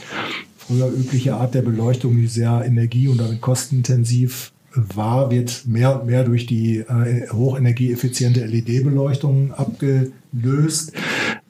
früher 0.57 0.89
übliche 0.89 1.35
Art 1.35 1.55
der 1.55 1.63
Beleuchtung, 1.63 2.17
die 2.17 2.27
sehr 2.27 2.65
energie- 2.65 3.09
und 3.09 3.19
damit 3.19 3.41
kostenintensiv 3.41 4.53
war, 4.75 5.31
wird 5.31 5.67
mehr 5.67 6.01
und 6.01 6.07
mehr 6.07 6.25
durch 6.25 6.47
die 6.47 6.79
äh, 6.79 7.29
hochenergieeffiziente 7.31 8.45
LED-Beleuchtung 8.45 9.53
abgelöst. 9.53 10.93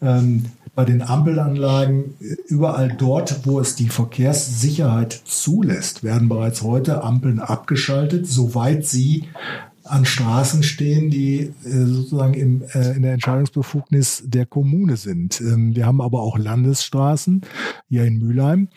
Ähm, 0.01 0.45
bei 0.75 0.85
den 0.85 1.03
Ampelanlagen, 1.03 2.15
überall 2.49 2.95
dort, 2.99 3.47
wo 3.47 3.61
es 3.61 3.77
die 3.77 3.89
Verkehrssicherheit 3.89 5.13
zulässt, 5.25 6.03
werden 6.03 6.29
bereits 6.29 6.63
heute 6.63 7.05
Ampeln 7.05 7.39
abgeschaltet, 7.39 8.27
soweit 8.27 8.85
sie 8.85 9.25
an 9.85 10.05
Straßen 10.07 10.63
stehen, 10.63 11.11
die 11.11 11.53
äh, 11.65 11.85
sozusagen 11.85 12.35
im, 12.35 12.63
äh, 12.73 12.97
in 12.97 13.03
der 13.03 13.13
Entscheidungsbefugnis 13.13 14.23
der 14.27 14.47
Kommune 14.47 14.97
sind. 14.97 15.41
Ähm, 15.41 15.77
wir 15.77 15.87
haben 15.87 16.01
aber 16.01 16.23
auch 16.23 16.39
Landesstraßen 16.39 17.43
hier 17.89 18.05
in 18.05 18.19
Mülheim, 18.19 18.69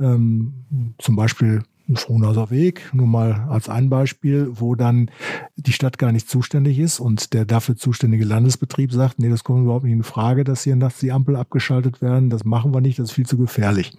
ähm, 0.00 0.94
zum 0.98 1.16
Beispiel 1.16 1.62
Frohnhauser 1.94 2.50
Weg, 2.50 2.90
nur 2.92 3.06
mal 3.06 3.46
als 3.50 3.68
ein 3.68 3.90
Beispiel, 3.90 4.48
wo 4.52 4.74
dann 4.74 5.10
die 5.56 5.72
Stadt 5.72 5.98
gar 5.98 6.12
nicht 6.12 6.28
zuständig 6.28 6.78
ist 6.78 6.98
und 6.98 7.34
der 7.34 7.44
dafür 7.44 7.76
zuständige 7.76 8.24
Landesbetrieb 8.24 8.92
sagt, 8.92 9.18
nee, 9.18 9.28
das 9.28 9.44
kommt 9.44 9.64
überhaupt 9.64 9.84
nicht 9.84 9.92
in 9.92 10.02
Frage, 10.02 10.44
dass 10.44 10.64
hier 10.64 10.76
nachts 10.76 11.00
die 11.00 11.12
Ampel 11.12 11.36
abgeschaltet 11.36 12.00
werden, 12.00 12.30
das 12.30 12.44
machen 12.44 12.72
wir 12.72 12.80
nicht, 12.80 12.98
das 12.98 13.10
ist 13.10 13.14
viel 13.14 13.26
zu 13.26 13.36
gefährlich. 13.36 13.92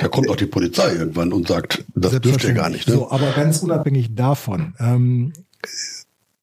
Da 0.00 0.08
kommt 0.08 0.30
auch 0.30 0.36
die 0.36 0.46
Polizei 0.46 0.92
irgendwann 0.94 1.32
und 1.32 1.48
sagt, 1.48 1.84
das 1.94 2.20
dürft 2.20 2.44
ihr 2.44 2.54
gar 2.54 2.70
nicht. 2.70 2.86
Ne? 2.86 2.94
So, 2.94 3.10
aber 3.10 3.32
ganz 3.32 3.62
unabhängig 3.62 4.14
davon, 4.14 4.74
ähm, 4.78 5.32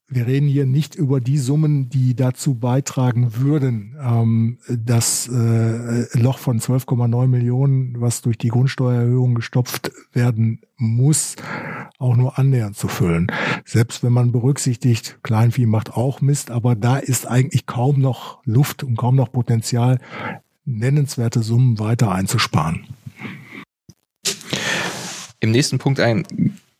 wir 0.08 0.28
reden 0.28 0.48
hier 0.48 0.68
nicht 0.68 0.94
über 0.96 1.20
die 1.20 1.40
Summen, 1.40 1.90
die 1.90 2.16
dazu 2.16 2.54
beitragen 2.54 3.38
würden, 3.38 3.96
ähm, 4.00 4.60
das 4.70 5.28
äh, 5.28 6.18
Loch 6.18 6.38
von 6.38 6.60
12,9 6.60 7.28
Millionen, 7.28 8.00
was 8.00 8.22
durch 8.22 8.38
die 8.38 8.50
Grundsteuererhöhung 8.50 9.34
gestopft 9.34 9.92
werden 10.14 10.62
muss, 10.78 11.36
auch 11.98 12.16
nur 12.16 12.38
annähernd 12.38 12.76
zu 12.76 12.88
füllen. 12.88 13.28
Selbst 13.66 14.04
wenn 14.04 14.14
man 14.14 14.32
berücksichtigt, 14.32 15.18
Kleinvieh 15.24 15.66
macht 15.66 15.94
auch 15.94 16.22
Mist, 16.22 16.52
aber 16.52 16.76
da 16.76 16.98
ist 16.98 17.28
eigentlich 17.28 17.66
kaum 17.66 18.00
noch 18.00 18.44
Luft 18.46 18.84
und 18.84 18.98
kaum 18.98 19.16
noch 19.16 19.32
Potenzial, 19.32 20.00
nennenswerte 20.66 21.42
Summen 21.42 21.80
weiter 21.80 22.12
einzusparen. 22.12 22.86
Im 25.40 25.52
nächsten 25.52 25.80
Punkt 25.80 26.00
ein 26.00 26.26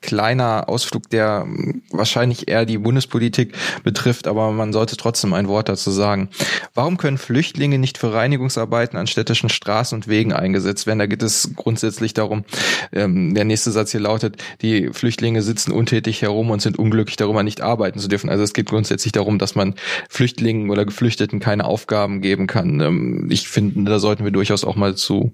kleiner 0.06 0.70
Ausflug, 0.70 1.10
der 1.10 1.48
wahrscheinlich 1.92 2.48
eher 2.48 2.66
die 2.66 2.78
Bundespolitik 2.78 3.54
betrifft, 3.84 4.28
aber 4.28 4.52
man 4.52 4.72
sollte 4.72 4.98
trotzdem 4.98 5.34
ein 5.34 5.48
Wort 5.48 5.68
dazu 5.68 5.92
sagen. 5.92 6.30
Warum 6.74 6.98
können 6.98 7.18
Flüchtlinge 7.18 7.80
nicht 7.80 7.98
für 7.98 8.14
Reinigungsarbeiten 8.14 8.98
an 8.98 9.08
städtischen 9.08 9.50
Straßen 9.50 9.96
und 9.96 10.08
Wegen 10.08 10.34
eingesetzt 10.34 10.86
werden? 10.86 11.00
Da 11.00 11.08
geht 11.08 11.24
es 11.24 11.52
grundsätzlich 11.56 12.14
darum, 12.14 12.46
ähm, 12.92 13.34
der 13.34 13.46
nächste 13.46 13.72
Satz 13.72 13.92
hier 13.92 14.00
lautet, 14.00 14.44
die 14.62 14.90
Flüchtlinge 14.94 15.42
sitzen 15.42 15.72
untätig 15.72 16.22
herum 16.22 16.52
und 16.52 16.62
sind 16.62 16.78
unglücklich 16.78 17.18
darüber, 17.18 17.44
nicht 17.44 17.62
arbeiten 17.62 18.00
zu 18.00 18.08
dürfen. 18.08 18.30
Also 18.30 18.44
es 18.44 18.54
geht 18.54 18.68
grundsätzlich 18.68 19.12
darum, 19.12 19.40
dass 19.40 19.56
man 19.56 19.74
Flüchtlingen 20.10 20.70
oder 20.70 20.86
Geflüchteten 20.86 21.40
keine 21.40 21.66
Aufgaben 21.66 22.22
geben 22.22 22.48
kann. 22.48 22.80
Ähm, 22.80 23.28
ich 23.32 23.48
finde, 23.48 23.90
da 23.90 24.00
sollten 24.00 24.24
wir 24.24 24.32
durchaus 24.32 24.64
auch 24.64 24.76
mal 24.76 24.96
zu 24.96 25.34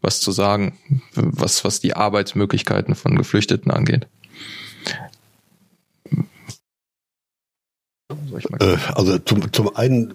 was 0.00 0.20
zu 0.20 0.32
sagen, 0.32 0.78
was, 1.14 1.64
was 1.64 1.80
die 1.80 1.94
Arbeitsmöglichkeiten 1.94 2.94
von 2.94 3.16
Geflüchteten 3.16 3.70
angeht. 3.70 4.06
Äh, 8.60 8.76
also 8.94 9.18
zum, 9.18 9.52
zum 9.52 9.76
einen 9.76 10.14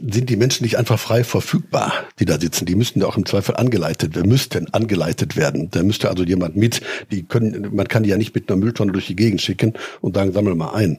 sind 0.00 0.30
die 0.30 0.36
Menschen 0.36 0.64
nicht 0.64 0.78
einfach 0.78 0.98
frei 0.98 1.22
verfügbar, 1.22 1.92
die 2.18 2.24
da 2.24 2.40
sitzen. 2.40 2.66
Die 2.66 2.74
müssten 2.74 3.00
ja 3.00 3.06
auch 3.06 3.16
im 3.16 3.26
Zweifel 3.26 3.56
angeleitet 3.56 4.16
werden, 4.16 4.28
müssten 4.28 4.72
angeleitet 4.72 5.36
werden. 5.36 5.70
Da 5.70 5.82
müsste 5.82 6.08
also 6.08 6.24
jemand 6.24 6.56
mit, 6.56 6.80
die 7.10 7.22
können, 7.22 7.74
man 7.74 7.86
kann 7.86 8.02
die 8.02 8.08
ja 8.08 8.16
nicht 8.16 8.34
mit 8.34 8.50
einer 8.50 8.58
Mülltonne 8.58 8.92
durch 8.92 9.06
die 9.06 9.16
Gegend 9.16 9.40
schicken 9.40 9.74
und 10.00 10.16
sagen, 10.16 10.32
sammel 10.32 10.54
mal 10.54 10.74
ein. 10.74 10.98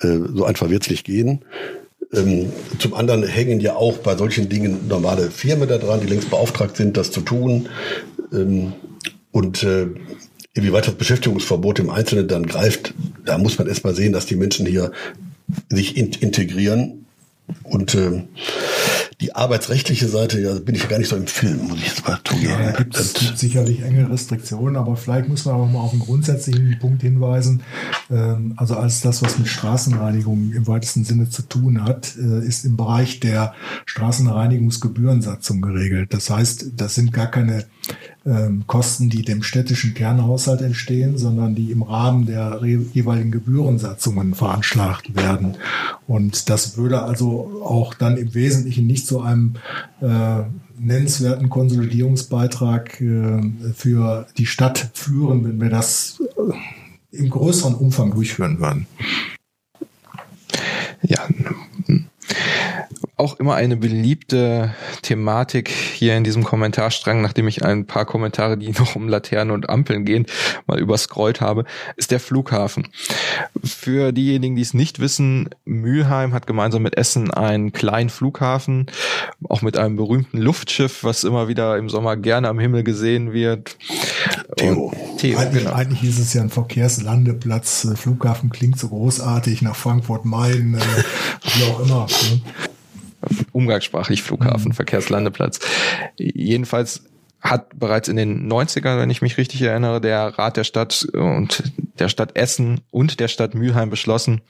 Äh, 0.00 0.18
so 0.34 0.44
einfach 0.44 0.70
wird's 0.70 0.90
nicht 0.90 1.04
gehen. 1.04 1.44
Ähm, 2.12 2.50
zum 2.78 2.94
anderen 2.94 3.26
hängen 3.26 3.60
ja 3.60 3.76
auch 3.76 3.98
bei 3.98 4.16
solchen 4.16 4.48
Dingen 4.48 4.88
normale 4.88 5.30
Firmen 5.30 5.68
da 5.68 5.78
dran, 5.78 6.00
die 6.00 6.06
längst 6.06 6.30
beauftragt 6.30 6.76
sind, 6.76 6.96
das 6.96 7.10
zu 7.10 7.20
tun. 7.20 7.68
Ähm, 8.32 8.72
und 9.30 9.62
äh, 9.62 9.88
inwieweit 10.54 10.86
das 10.86 10.94
Beschäftigungsverbot 10.94 11.78
im 11.78 11.90
Einzelnen 11.90 12.28
dann 12.28 12.46
greift, 12.46 12.94
da 13.24 13.38
muss 13.38 13.58
man 13.58 13.68
erstmal 13.68 13.94
sehen, 13.94 14.12
dass 14.12 14.26
die 14.26 14.36
Menschen 14.36 14.66
hier 14.66 14.92
sich 15.68 15.96
in 15.96 16.12
integrieren. 16.12 17.06
Und 17.62 17.94
äh, 17.94 18.24
die 19.20 19.34
arbeitsrechtliche 19.34 20.06
Seite, 20.06 20.40
ja, 20.40 20.54
bin 20.60 20.76
ich 20.76 20.88
gar 20.88 20.98
nicht 20.98 21.08
so 21.08 21.16
im 21.16 21.26
Film, 21.26 21.66
muss 21.66 21.78
ich 21.78 21.88
jetzt 21.88 22.06
mal 22.06 22.18
tun. 22.22 22.40
Ja, 22.40 22.56
da 22.56 22.70
gibt 22.70 22.96
es 22.96 23.14
sicherlich 23.34 23.82
enge 23.82 24.08
Restriktionen, 24.08 24.76
aber 24.76 24.96
vielleicht 24.96 25.28
muss 25.28 25.44
man 25.44 25.56
aber 25.56 25.66
mal 25.66 25.80
auf 25.80 25.92
einen 25.92 26.02
grundsätzlichen 26.02 26.78
Punkt 26.78 27.02
hinweisen. 27.02 27.62
Ähm, 28.10 28.54
also 28.56 28.76
alles 28.76 29.00
das, 29.00 29.20
was 29.20 29.38
mit 29.38 29.48
Straßenreinigung 29.48 30.52
im 30.52 30.68
weitesten 30.68 31.02
Sinne 31.02 31.28
zu 31.28 31.42
tun 31.42 31.82
hat, 31.84 32.14
äh, 32.16 32.46
ist 32.46 32.64
im 32.64 32.76
Bereich 32.76 33.18
der 33.18 33.54
Straßenreinigungsgebührensatzung 33.86 35.62
geregelt. 35.62 36.14
Das 36.14 36.30
heißt, 36.30 36.72
das 36.76 36.94
sind 36.94 37.12
gar 37.12 37.28
keine 37.28 37.64
ähm, 38.28 38.64
Kosten, 38.66 39.08
die 39.08 39.22
dem 39.22 39.42
städtischen 39.42 39.94
Kernhaushalt 39.94 40.60
entstehen, 40.60 41.16
sondern 41.16 41.54
die 41.54 41.70
im 41.70 41.82
Rahmen 41.82 42.26
der 42.26 42.60
jeweiligen 42.62 43.30
Gebührensatzungen 43.30 44.34
veranschlagt 44.34 45.16
werden. 45.16 45.56
Und 46.06 46.50
das 46.50 46.76
würde 46.76 47.02
also 47.02 47.62
auch 47.64 47.94
dann 47.94 48.16
im 48.16 48.34
Wesentlichen 48.34 48.86
nicht 48.86 49.06
zu 49.06 49.22
einem 49.22 49.54
äh, 50.00 50.42
nennenswerten 50.78 51.48
Konsolidierungsbeitrag 51.48 53.00
äh, 53.00 53.40
für 53.74 54.26
die 54.36 54.46
Stadt 54.46 54.90
führen, 54.92 55.44
wenn 55.44 55.60
wir 55.60 55.70
das 55.70 56.22
äh, 56.36 57.16
im 57.16 57.30
größeren 57.30 57.74
Umfang 57.74 58.12
durchführen 58.12 58.60
würden. 58.60 58.86
Ja, 61.02 61.26
auch 63.18 63.38
immer 63.38 63.54
eine 63.54 63.76
beliebte 63.76 64.74
Thematik 65.02 65.68
hier 65.68 66.16
in 66.16 66.24
diesem 66.24 66.44
Kommentarstrang, 66.44 67.20
nachdem 67.20 67.48
ich 67.48 67.64
ein 67.64 67.86
paar 67.86 68.04
Kommentare, 68.04 68.56
die 68.56 68.70
noch 68.70 68.96
um 68.96 69.08
Laternen 69.08 69.52
und 69.52 69.68
Ampeln 69.68 70.04
gehen, 70.04 70.26
mal 70.66 70.78
überscrollt 70.78 71.40
habe, 71.40 71.64
ist 71.96 72.10
der 72.10 72.20
Flughafen. 72.20 72.88
Für 73.64 74.12
diejenigen, 74.12 74.56
die 74.56 74.62
es 74.62 74.72
nicht 74.72 75.00
wissen, 75.00 75.50
Mülheim 75.64 76.32
hat 76.32 76.46
gemeinsam 76.46 76.82
mit 76.82 76.96
Essen 76.96 77.30
einen 77.32 77.72
kleinen 77.72 78.08
Flughafen, 78.08 78.86
auch 79.48 79.62
mit 79.62 79.76
einem 79.76 79.96
berühmten 79.96 80.38
Luftschiff, 80.38 81.02
was 81.02 81.24
immer 81.24 81.48
wieder 81.48 81.76
im 81.76 81.88
Sommer 81.88 82.16
gerne 82.16 82.48
am 82.48 82.58
Himmel 82.58 82.84
gesehen 82.84 83.32
wird. 83.32 83.76
Theo. 84.56 84.92
Theo 85.18 85.38
eigentlich, 85.38 85.64
genau. 85.64 85.74
eigentlich 85.74 86.08
ist 86.08 86.18
es 86.18 86.34
ja 86.34 86.42
ein 86.42 86.50
Verkehrslandeplatz. 86.50 87.88
Flughafen 87.96 88.50
klingt 88.50 88.78
so 88.78 88.88
großartig 88.88 89.62
nach 89.62 89.76
Frankfurt 89.76 90.24
Main, 90.24 90.74
äh, 90.74 91.02
wie 91.56 91.64
auch 91.64 91.80
immer. 91.80 92.06
Ne? 92.06 92.67
Umgangssprachlich 93.52 94.22
Flughafen, 94.22 94.70
mhm. 94.70 94.74
Verkehrslandeplatz. 94.74 95.60
Jedenfalls 96.16 97.04
hat 97.40 97.78
bereits 97.78 98.08
in 98.08 98.16
den 98.16 98.50
90ern, 98.50 98.98
wenn 98.98 99.10
ich 99.10 99.22
mich 99.22 99.38
richtig 99.38 99.62
erinnere, 99.62 100.00
der 100.00 100.38
Rat 100.38 100.56
der 100.56 100.64
Stadt 100.64 101.06
und 101.12 101.72
der 101.98 102.08
Stadt 102.08 102.36
Essen 102.36 102.80
und 102.90 103.20
der 103.20 103.28
Stadt 103.28 103.54
Mülheim 103.54 103.90
beschlossen, 103.90 104.40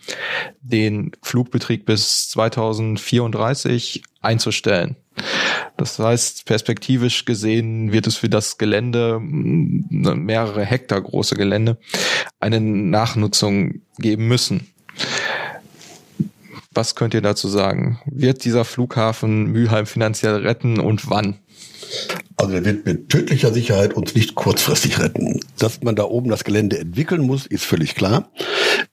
den 0.63 1.13
Flugbetrieb 1.23 1.85
bis 1.85 2.31
2034 2.31 4.03
einzustellen. 4.23 4.97
Das 5.77 5.99
heißt, 5.99 6.47
perspektivisch 6.47 7.25
gesehen 7.25 7.93
wird 7.93 8.07
es 8.07 8.17
für 8.17 8.29
das 8.29 8.57
Gelände, 8.57 9.19
mehrere 9.21 10.65
Hektar 10.65 11.01
große 11.01 11.35
Gelände, 11.35 11.79
eine 12.41 12.61
Nachnutzung 12.61 13.83
geben 13.99 14.29
müssen. 14.29 14.73
Was 16.79 16.95
könnt 16.95 17.13
ihr 17.13 17.23
dazu 17.23 17.49
sagen? 17.49 17.99
Wird 18.07 18.45
dieser 18.45 18.65
Flughafen 18.65 19.47
Mülheim 19.47 19.85
finanziell 19.85 20.37
retten 20.37 20.79
und 20.79 21.11
wann? 21.11 21.41
Also 22.37 22.55
er 22.55 22.65
wird 22.65 22.87
mit 22.87 23.09
tödlicher 23.09 23.53
Sicherheit 23.53 23.95
uns 23.95 24.15
nicht 24.15 24.37
kurzfristig 24.37 25.01
retten. 25.01 25.41
Dass 25.59 25.83
man 25.83 25.97
da 25.97 26.05
oben 26.05 26.31
das 26.31 26.45
Gelände 26.45 26.79
entwickeln 26.79 27.23
muss, 27.23 27.47
ist 27.47 27.65
völlig 27.65 27.97
klar. 27.97 28.31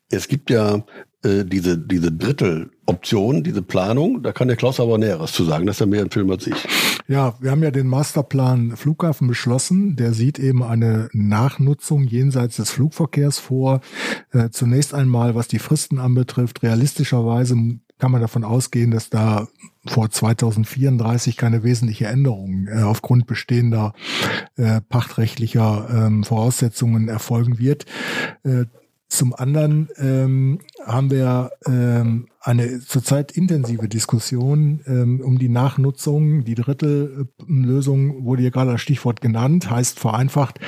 Es 0.10 0.28
gibt 0.28 0.50
ja 0.50 0.84
äh, 1.25 1.43
diese, 1.43 1.77
diese 1.77 2.11
Dritteloption, 2.11 3.43
diese 3.43 3.61
Planung, 3.61 4.21
da 4.23 4.31
kann 4.31 4.47
der 4.47 4.57
Klaus 4.57 4.79
aber 4.79 4.97
Näheres 4.97 5.31
zu 5.33 5.43
sagen, 5.43 5.65
dass 5.65 5.81
er 5.81 5.88
mehr 5.88 6.03
im 6.03 6.11
Film 6.11 6.29
als 6.29 6.47
ich. 6.47 6.67
Ja, 7.07 7.35
wir 7.39 7.51
haben 7.51 7.63
ja 7.63 7.71
den 7.71 7.88
Masterplan 7.88 8.77
Flughafen 8.77 9.27
beschlossen. 9.27 9.95
Der 9.95 10.13
sieht 10.13 10.39
eben 10.39 10.63
eine 10.63 11.09
Nachnutzung 11.13 12.03
jenseits 12.03 12.55
des 12.55 12.71
Flugverkehrs 12.71 13.39
vor. 13.39 13.81
Äh, 14.31 14.49
zunächst 14.49 14.93
einmal, 14.93 15.35
was 15.35 15.47
die 15.47 15.59
Fristen 15.59 15.99
anbetrifft, 15.99 16.63
realistischerweise 16.63 17.55
kann 17.97 18.11
man 18.11 18.21
davon 18.21 18.43
ausgehen, 18.43 18.91
dass 18.91 19.09
da 19.09 19.47
vor 19.85 20.09
2034 20.09 21.38
keine 21.38 21.63
wesentliche 21.63 22.07
Änderung 22.07 22.67
äh, 22.67 22.81
aufgrund 22.81 23.25
bestehender 23.27 23.93
äh, 24.57 24.81
pachtrechtlicher 24.81 25.88
ähm, 25.91 26.23
Voraussetzungen 26.23 27.07
erfolgen 27.07 27.57
wird. 27.57 27.85
Äh, 28.43 28.65
zum 29.07 29.33
anderen 29.33 29.88
ähm, 29.97 30.59
haben 30.86 31.10
wir 31.10 31.52
ähm, 31.67 32.28
eine 32.45 32.80
zurzeit 32.80 33.32
intensive 33.32 33.89
Diskussion 33.89 34.82
ähm, 34.86 35.19
um 35.21 35.39
die 35.39 35.50
Nachnutzung. 35.50 36.43
Die 36.43 36.54
Drittellösung 36.54 38.24
wurde 38.24 38.43
hier 38.43 38.52
gerade 38.52 38.71
als 38.71 38.82
Stichwort 38.82 39.19
genannt, 39.19 39.69
heißt 39.69 40.00
vereinfacht, 40.00 40.60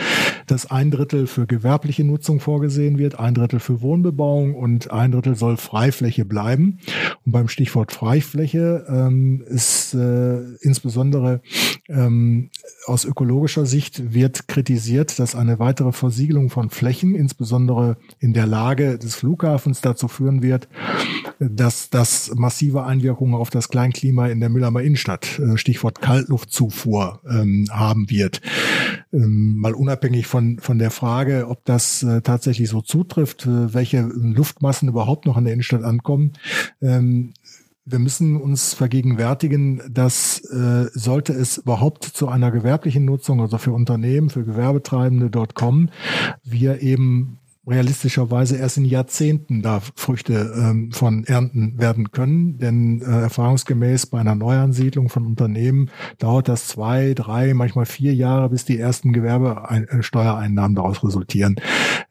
dass 0.47 0.71
ein 0.71 0.89
Drittel 0.89 1.27
für 1.27 1.45
gewerbliche 1.45 2.03
Nutzung 2.03 2.39
vorgesehen 2.39 2.97
wird, 2.97 3.19
ein 3.19 3.35
Drittel 3.35 3.59
für 3.59 3.81
Wohnbebauung 3.81 4.55
und 4.55 4.89
ein 4.91 5.11
Drittel 5.11 5.35
soll 5.35 5.57
Freifläche 5.57 6.25
bleiben. 6.25 6.79
Und 7.25 7.31
beim 7.31 7.47
Stichwort 7.47 7.91
Freifläche 7.91 8.85
ähm, 8.89 9.43
ist 9.47 9.93
äh, 9.93 10.39
insbesondere 10.61 11.41
ähm, 11.89 12.49
aus 12.85 13.05
ökologischer 13.05 13.65
Sicht 13.65 14.13
wird 14.13 14.47
kritisiert, 14.47 15.19
dass 15.19 15.35
eine 15.35 15.59
weitere 15.59 15.91
Versiegelung 15.91 16.49
von 16.49 16.69
Flächen, 16.69 17.13
insbesondere 17.13 17.97
in 18.19 18.33
der 18.33 18.47
Lage 18.47 18.97
des 18.97 19.15
Flughafens, 19.15 19.81
dazu 19.81 20.06
führen 20.07 20.41
wird, 20.41 20.67
dass 21.39 21.89
das 21.89 22.31
massive 22.35 22.83
Einwirkungen 22.83 23.35
auf 23.35 23.49
das 23.49 23.69
Kleinklima 23.69 24.27
in 24.27 24.39
der 24.39 24.49
Mülheimer 24.49 24.81
Innenstadt, 24.81 25.39
äh, 25.39 25.57
Stichwort 25.57 26.01
Kaltluftzufuhr, 26.01 27.21
ähm, 27.29 27.67
haben 27.71 28.09
wird. 28.09 28.41
Ähm, 29.13 29.57
mal 29.57 29.73
unabhängig 29.73 30.27
von, 30.27 30.59
von 30.59 30.79
der 30.79 30.91
Frage, 30.91 31.47
ob 31.47 31.63
das 31.65 32.03
äh, 32.03 32.21
tatsächlich 32.21 32.69
so 32.69 32.81
zutrifft, 32.81 33.45
äh, 33.45 33.73
welche 33.73 34.01
Luftmassen 34.01 34.89
überhaupt 34.89 35.25
noch 35.25 35.37
in 35.37 35.45
der 35.45 35.53
Innenstadt 35.53 35.83
ankommen. 35.83 36.33
Ähm, 36.81 37.33
wir 37.89 37.99
müssen 37.99 38.35
uns 38.35 38.73
vergegenwärtigen, 38.73 39.81
dass 39.89 40.41
äh, 40.51 40.89
sollte 40.91 41.31
es 41.31 41.57
überhaupt 41.57 42.03
zu 42.03 42.27
einer 42.27 42.51
gewerblichen 42.51 43.05
Nutzung, 43.05 43.39
also 43.39 43.57
für 43.57 43.71
Unternehmen, 43.71 44.29
für 44.29 44.43
Gewerbetreibende 44.43 45.29
dort 45.29 45.55
kommen, 45.55 45.89
wir 46.43 46.81
eben 46.81 47.39
realistischerweise 47.67 48.57
erst 48.57 48.77
in 48.77 48.85
Jahrzehnten 48.85 49.61
da 49.61 49.81
Früchte 49.95 50.53
ähm, 50.57 50.91
von 50.91 51.25
ernten 51.25 51.77
werden 51.77 52.11
können. 52.11 52.57
Denn 52.57 53.01
äh, 53.01 53.21
erfahrungsgemäß 53.21 54.05
bei 54.07 54.19
einer 54.19 54.35
Neuansiedlung 54.35 55.09
von 55.09 55.25
Unternehmen 55.25 55.89
dauert 56.17 56.47
das 56.47 56.67
zwei, 56.67 57.13
drei, 57.13 57.53
manchmal 57.53 57.85
vier 57.85 58.15
Jahre, 58.15 58.49
bis 58.49 58.65
die 58.65 58.79
ersten 58.79 59.11
Gewerbesteuereinnahmen 59.11 60.75
daraus 60.75 61.03
resultieren. 61.03 61.57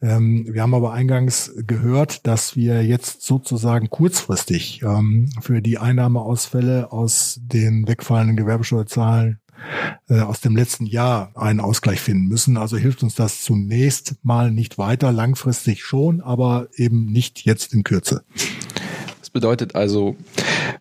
Ähm, 0.03 0.47
wir 0.51 0.63
haben 0.63 0.75
aber 0.75 0.93
eingangs 0.93 1.53
gehört, 1.67 2.27
dass 2.27 2.55
wir 2.55 2.85
jetzt 2.85 3.23
sozusagen 3.23 3.89
kurzfristig 3.89 4.83
ähm, 4.83 5.31
für 5.41 5.63
die 5.63 5.79
Einnahmeausfälle 5.79 6.93
aus 6.93 7.41
den 7.43 7.89
wegfallenden 7.89 8.37
Gewerbesteuerzahlen 8.37 9.41
äh, 10.09 10.21
aus 10.21 10.41
dem 10.41 10.57
letzten 10.57 10.87
Jahr 10.87 11.33
einen 11.35 11.61
Ausgleich 11.61 12.01
finden 12.01 12.27
müssen. 12.27 12.57
Also 12.57 12.77
hilft 12.77 13.03
uns 13.03 13.15
das 13.15 13.43
zunächst 13.43 14.17
mal 14.23 14.51
nicht 14.51 14.79
weiter, 14.79 15.13
langfristig 15.13 15.85
schon, 15.85 16.21
aber 16.21 16.69
eben 16.75 17.07
nicht 17.07 17.45
jetzt 17.45 17.73
in 17.75 17.85
Kürze. 17.85 18.25
Bedeutet 19.37 19.75
also, 19.75 20.17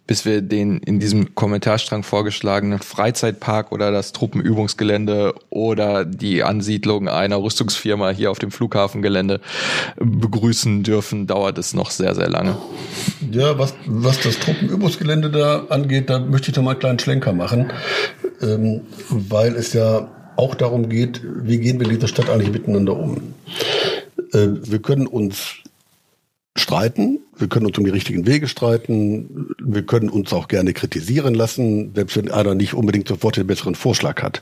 bis 0.07 0.23
wir 0.23 0.41
den 0.41 0.77
in 0.77 1.01
diesem 1.01 1.35
Kommentarstrang 1.35 2.03
vorgeschlagenen 2.03 2.79
Freizeitpark 2.79 3.73
oder 3.73 3.91
das 3.91 4.13
Truppenübungsgelände 4.13 5.35
oder 5.49 6.05
die 6.05 6.41
Ansiedlung 6.41 7.09
einer 7.09 7.43
Rüstungsfirma 7.43 8.11
hier 8.11 8.31
auf 8.31 8.39
dem 8.39 8.51
Flughafengelände 8.51 9.41
begrüßen 9.97 10.83
dürfen, 10.83 11.27
dauert 11.27 11.57
es 11.57 11.73
noch 11.73 11.91
sehr, 11.91 12.15
sehr 12.15 12.29
lange. 12.29 12.55
Ja, 13.29 13.59
was, 13.59 13.73
was 13.87 14.21
das 14.21 14.39
Truppenübungsgelände 14.39 15.29
da 15.31 15.65
angeht, 15.67 16.09
da 16.09 16.19
möchte 16.19 16.51
ich 16.51 16.55
noch 16.55 16.63
mal 16.63 16.71
einen 16.71 16.79
kleinen 16.79 16.99
Schlenker 16.99 17.33
machen, 17.33 17.73
ähm, 18.41 18.83
weil 19.09 19.53
es 19.57 19.73
ja 19.73 20.07
auch 20.37 20.55
darum 20.55 20.87
geht, 20.87 21.19
wie 21.25 21.57
gehen 21.57 21.77
wir 21.77 21.87
in 21.87 21.95
dieser 21.95 22.07
Stadt 22.07 22.29
eigentlich 22.29 22.53
miteinander 22.53 22.95
um. 22.95 23.33
Äh, 24.31 24.47
wir 24.63 24.79
können 24.79 25.07
uns 25.07 25.55
streiten. 26.57 27.19
Wir 27.37 27.47
können 27.47 27.65
uns 27.65 27.77
um 27.77 27.83
die 27.83 27.91
richtigen 27.91 28.25
Wege 28.25 28.47
streiten. 28.47 29.47
Wir 29.63 29.83
können 29.83 30.09
uns 30.09 30.31
auch 30.33 30.47
gerne 30.47 30.73
kritisieren 30.73 31.33
lassen, 31.33 31.93
selbst 31.93 32.17
wenn 32.17 32.31
einer 32.31 32.55
nicht 32.55 32.73
unbedingt 32.73 33.07
sofort 33.07 33.37
den 33.37 33.47
besseren 33.47 33.75
Vorschlag 33.75 34.21
hat. 34.21 34.41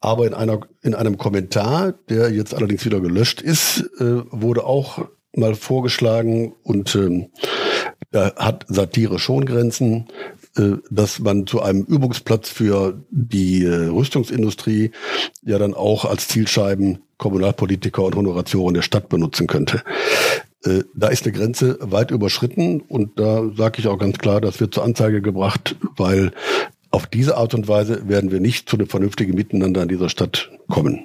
Aber 0.00 0.26
in 0.26 0.34
einer, 0.34 0.60
in 0.82 0.94
einem 0.94 1.16
Kommentar, 1.16 1.94
der 2.08 2.30
jetzt 2.30 2.54
allerdings 2.54 2.84
wieder 2.84 3.00
gelöscht 3.00 3.40
ist, 3.40 3.88
äh, 3.98 4.22
wurde 4.30 4.64
auch 4.64 5.06
mal 5.34 5.54
vorgeschlagen 5.54 6.54
und 6.62 6.94
ähm, 6.94 7.28
da 8.10 8.34
hat 8.36 8.66
Satire 8.68 9.18
schon 9.18 9.46
Grenzen, 9.46 10.08
äh, 10.56 10.72
dass 10.90 11.18
man 11.18 11.46
zu 11.46 11.62
einem 11.62 11.82
Übungsplatz 11.84 12.50
für 12.50 13.02
die 13.10 13.64
äh, 13.64 13.86
Rüstungsindustrie 13.86 14.90
ja 15.42 15.58
dann 15.58 15.72
auch 15.72 16.04
als 16.04 16.28
Zielscheiben 16.28 16.98
Kommunalpolitiker 17.16 18.02
und 18.02 18.16
Honoratioren 18.16 18.74
der 18.74 18.82
Stadt 18.82 19.08
benutzen 19.08 19.46
könnte. 19.46 19.82
Äh, 20.64 20.84
da 20.94 21.08
ist 21.08 21.24
eine 21.24 21.32
Grenze 21.32 21.78
weit 21.80 22.10
überschritten 22.10 22.80
und 22.80 23.18
da 23.18 23.42
sage 23.56 23.80
ich 23.80 23.88
auch 23.88 23.98
ganz 23.98 24.18
klar, 24.18 24.40
das 24.40 24.60
wird 24.60 24.74
zur 24.74 24.84
Anzeige 24.84 25.22
gebracht, 25.22 25.76
weil 25.96 26.32
auf 26.90 27.06
diese 27.06 27.36
Art 27.36 27.54
und 27.54 27.68
Weise 27.68 28.08
werden 28.08 28.30
wir 28.30 28.40
nicht 28.40 28.68
zu 28.68 28.76
einem 28.76 28.86
vernünftigen 28.86 29.34
Miteinander 29.34 29.82
in 29.82 29.88
dieser 29.88 30.08
Stadt 30.08 30.50
kommen. 30.68 31.00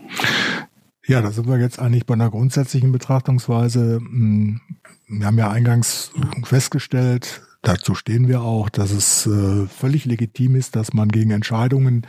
Ja, 1.07 1.21
da 1.21 1.31
sind 1.31 1.47
wir 1.47 1.57
jetzt 1.57 1.79
eigentlich 1.79 2.05
bei 2.05 2.13
einer 2.13 2.29
grundsätzlichen 2.29 2.91
Betrachtungsweise. 2.91 3.97
Hm, 3.97 4.59
wir 5.07 5.25
haben 5.25 5.37
ja 5.37 5.49
eingangs 5.49 6.11
festgestellt, 6.43 7.41
Dazu 7.61 7.95
stehen 7.95 8.27
wir 8.27 8.41
auch, 8.41 8.69
dass 8.69 8.91
es 8.91 9.25
äh, 9.25 9.65
völlig 9.67 10.05
legitim 10.05 10.55
ist, 10.55 10.75
dass 10.75 10.93
man 10.93 11.09
gegen 11.09 11.31
Entscheidungen 11.31 12.05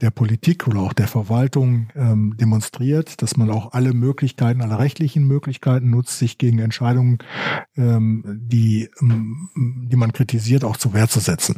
der 0.00 0.10
Politik 0.10 0.66
oder 0.68 0.80
auch 0.80 0.92
der 0.92 1.08
Verwaltung 1.08 1.88
ähm, 1.94 2.36
demonstriert, 2.38 3.20
dass 3.20 3.36
man 3.36 3.50
auch 3.50 3.72
alle 3.72 3.92
Möglichkeiten, 3.92 4.62
alle 4.62 4.78
rechtlichen 4.78 5.26
Möglichkeiten 5.26 5.90
nutzt, 5.90 6.18
sich 6.18 6.38
gegen 6.38 6.58
Entscheidungen, 6.58 7.18
ähm, 7.76 8.22
die, 8.40 8.88
ähm, 9.00 9.50
die 9.90 9.96
man 9.96 10.12
kritisiert, 10.12 10.64
auch 10.64 10.76
zur 10.76 10.94
Wehr 10.94 11.08
zu 11.08 11.20
setzen. 11.20 11.56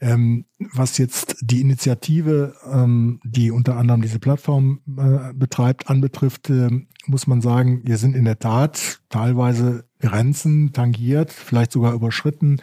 Ähm, 0.00 0.44
was 0.58 0.98
jetzt 0.98 1.36
die 1.40 1.60
Initiative, 1.60 2.54
ähm, 2.70 3.20
die 3.24 3.50
unter 3.50 3.76
anderem 3.76 4.02
diese 4.02 4.18
Plattform 4.18 4.80
äh, 4.98 5.32
betreibt, 5.32 5.88
anbetrifft, 5.88 6.50
äh, 6.50 6.68
muss 7.06 7.26
man 7.26 7.40
sagen, 7.40 7.82
wir 7.84 7.96
sind 7.98 8.14
in 8.14 8.24
der 8.24 8.38
Tat 8.38 9.00
teilweise 9.08 9.85
Grenzen 10.06 10.72
tangiert, 10.72 11.32
vielleicht 11.32 11.72
sogar 11.72 11.92
überschritten. 11.92 12.60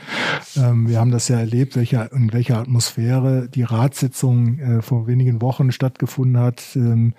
Ähm, 0.56 0.88
wir 0.88 1.00
haben 1.00 1.12
das 1.12 1.28
ja 1.28 1.40
erlebt, 1.40 1.76
welcher, 1.76 2.12
in 2.12 2.32
welcher 2.34 2.60
Atmosphäre 2.60 3.50
die 3.50 3.64
Ratssitzung 3.64 4.60
äh, 4.60 4.82
vor 4.82 5.08
wenigen 5.08 5.42
Wochen 5.42 5.72
stattgefunden 5.72 6.42
hat, 6.42 6.64
ähm, 6.76 7.14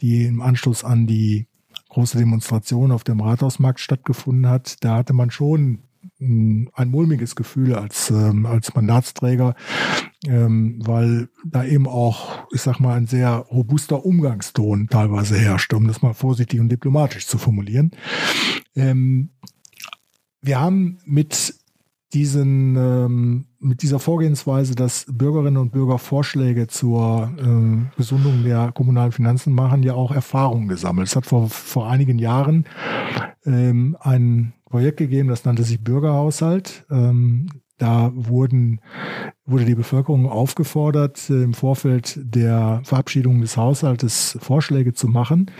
die 0.00 0.24
im 0.26 0.40
Anschluss 0.40 0.84
an 0.84 1.06
die 1.06 1.46
große 1.88 2.18
Demonstration 2.18 2.90
auf 2.90 3.04
dem 3.04 3.20
Rathausmarkt 3.20 3.80
stattgefunden 3.80 4.48
hat. 4.48 4.76
Da 4.84 4.96
hatte 4.96 5.12
man 5.12 5.30
schon 5.30 5.82
ein 6.20 6.88
mulmiges 6.88 7.36
Gefühl 7.36 7.74
als, 7.74 8.10
ähm, 8.10 8.46
als 8.46 8.74
Mandatsträger, 8.74 9.54
ähm, 10.26 10.80
weil 10.84 11.28
da 11.44 11.64
eben 11.64 11.88
auch, 11.88 12.46
ich 12.52 12.60
sag 12.60 12.78
mal, 12.80 12.96
ein 12.96 13.06
sehr 13.06 13.30
robuster 13.30 14.04
Umgangston 14.04 14.88
teilweise 14.88 15.36
herrscht, 15.36 15.72
um 15.74 15.86
das 15.86 16.02
mal 16.02 16.14
vorsichtig 16.14 16.60
und 16.60 16.68
diplomatisch 16.68 17.26
zu 17.26 17.38
formulieren. 17.38 17.90
Ähm, 18.76 19.30
wir 20.42 20.60
haben 20.60 20.98
mit 21.04 21.54
diesen 22.12 22.76
ähm, 22.76 23.46
mit 23.58 23.82
dieser 23.82 23.98
Vorgehensweise, 23.98 24.74
dass 24.74 25.06
Bürgerinnen 25.08 25.56
und 25.56 25.72
Bürger 25.72 25.98
Vorschläge 25.98 26.66
zur 26.66 27.32
äh, 27.38 27.96
Gesundung 27.96 28.44
der 28.44 28.72
kommunalen 28.72 29.12
Finanzen 29.12 29.54
machen, 29.54 29.82
ja 29.82 29.94
auch 29.94 30.10
Erfahrungen 30.10 30.68
gesammelt. 30.68 31.08
Es 31.08 31.16
hat 31.16 31.26
vor, 31.26 31.48
vor 31.48 31.88
einigen 31.88 32.18
Jahren 32.18 32.66
ähm, 33.46 33.96
ein 34.00 34.52
Projekt 34.68 34.98
gegeben, 34.98 35.28
das 35.28 35.44
nannte 35.44 35.62
sich 35.62 35.82
Bürgerhaushalt. 35.82 36.86
Ähm, 36.90 37.46
da 37.78 38.12
wurden, 38.14 38.80
wurde 39.44 39.64
die 39.64 39.74
Bevölkerung 39.74 40.28
aufgefordert, 40.28 41.28
im 41.28 41.52
Vorfeld 41.52 42.20
der 42.22 42.80
Verabschiedung 42.84 43.40
des 43.40 43.56
Haushaltes 43.56 44.38
Vorschläge 44.40 44.92
zu 44.92 45.08
machen, 45.08 45.50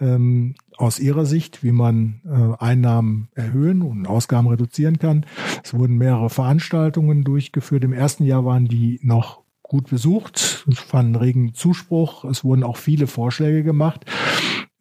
ähm, 0.00 0.54
aus 0.76 0.98
ihrer 0.98 1.26
Sicht, 1.26 1.62
wie 1.62 1.72
man 1.72 2.20
äh, 2.24 2.62
Einnahmen 2.62 3.28
erhöhen 3.34 3.82
und 3.82 4.06
Ausgaben 4.06 4.48
reduzieren 4.48 4.98
kann. 4.98 5.26
Es 5.64 5.74
wurden 5.74 5.96
mehrere 5.96 6.30
Veranstaltungen 6.30 7.24
durchgeführt. 7.24 7.84
Im 7.84 7.92
ersten 7.92 8.24
Jahr 8.24 8.44
waren 8.44 8.66
die 8.66 9.00
noch 9.02 9.42
gut 9.62 9.90
besucht, 9.90 10.64
es 10.70 10.78
fanden 10.78 11.16
regen 11.16 11.54
Zuspruch, 11.54 12.24
es 12.24 12.44
wurden 12.44 12.62
auch 12.62 12.76
viele 12.76 13.08
Vorschläge 13.08 13.64
gemacht 13.64 14.06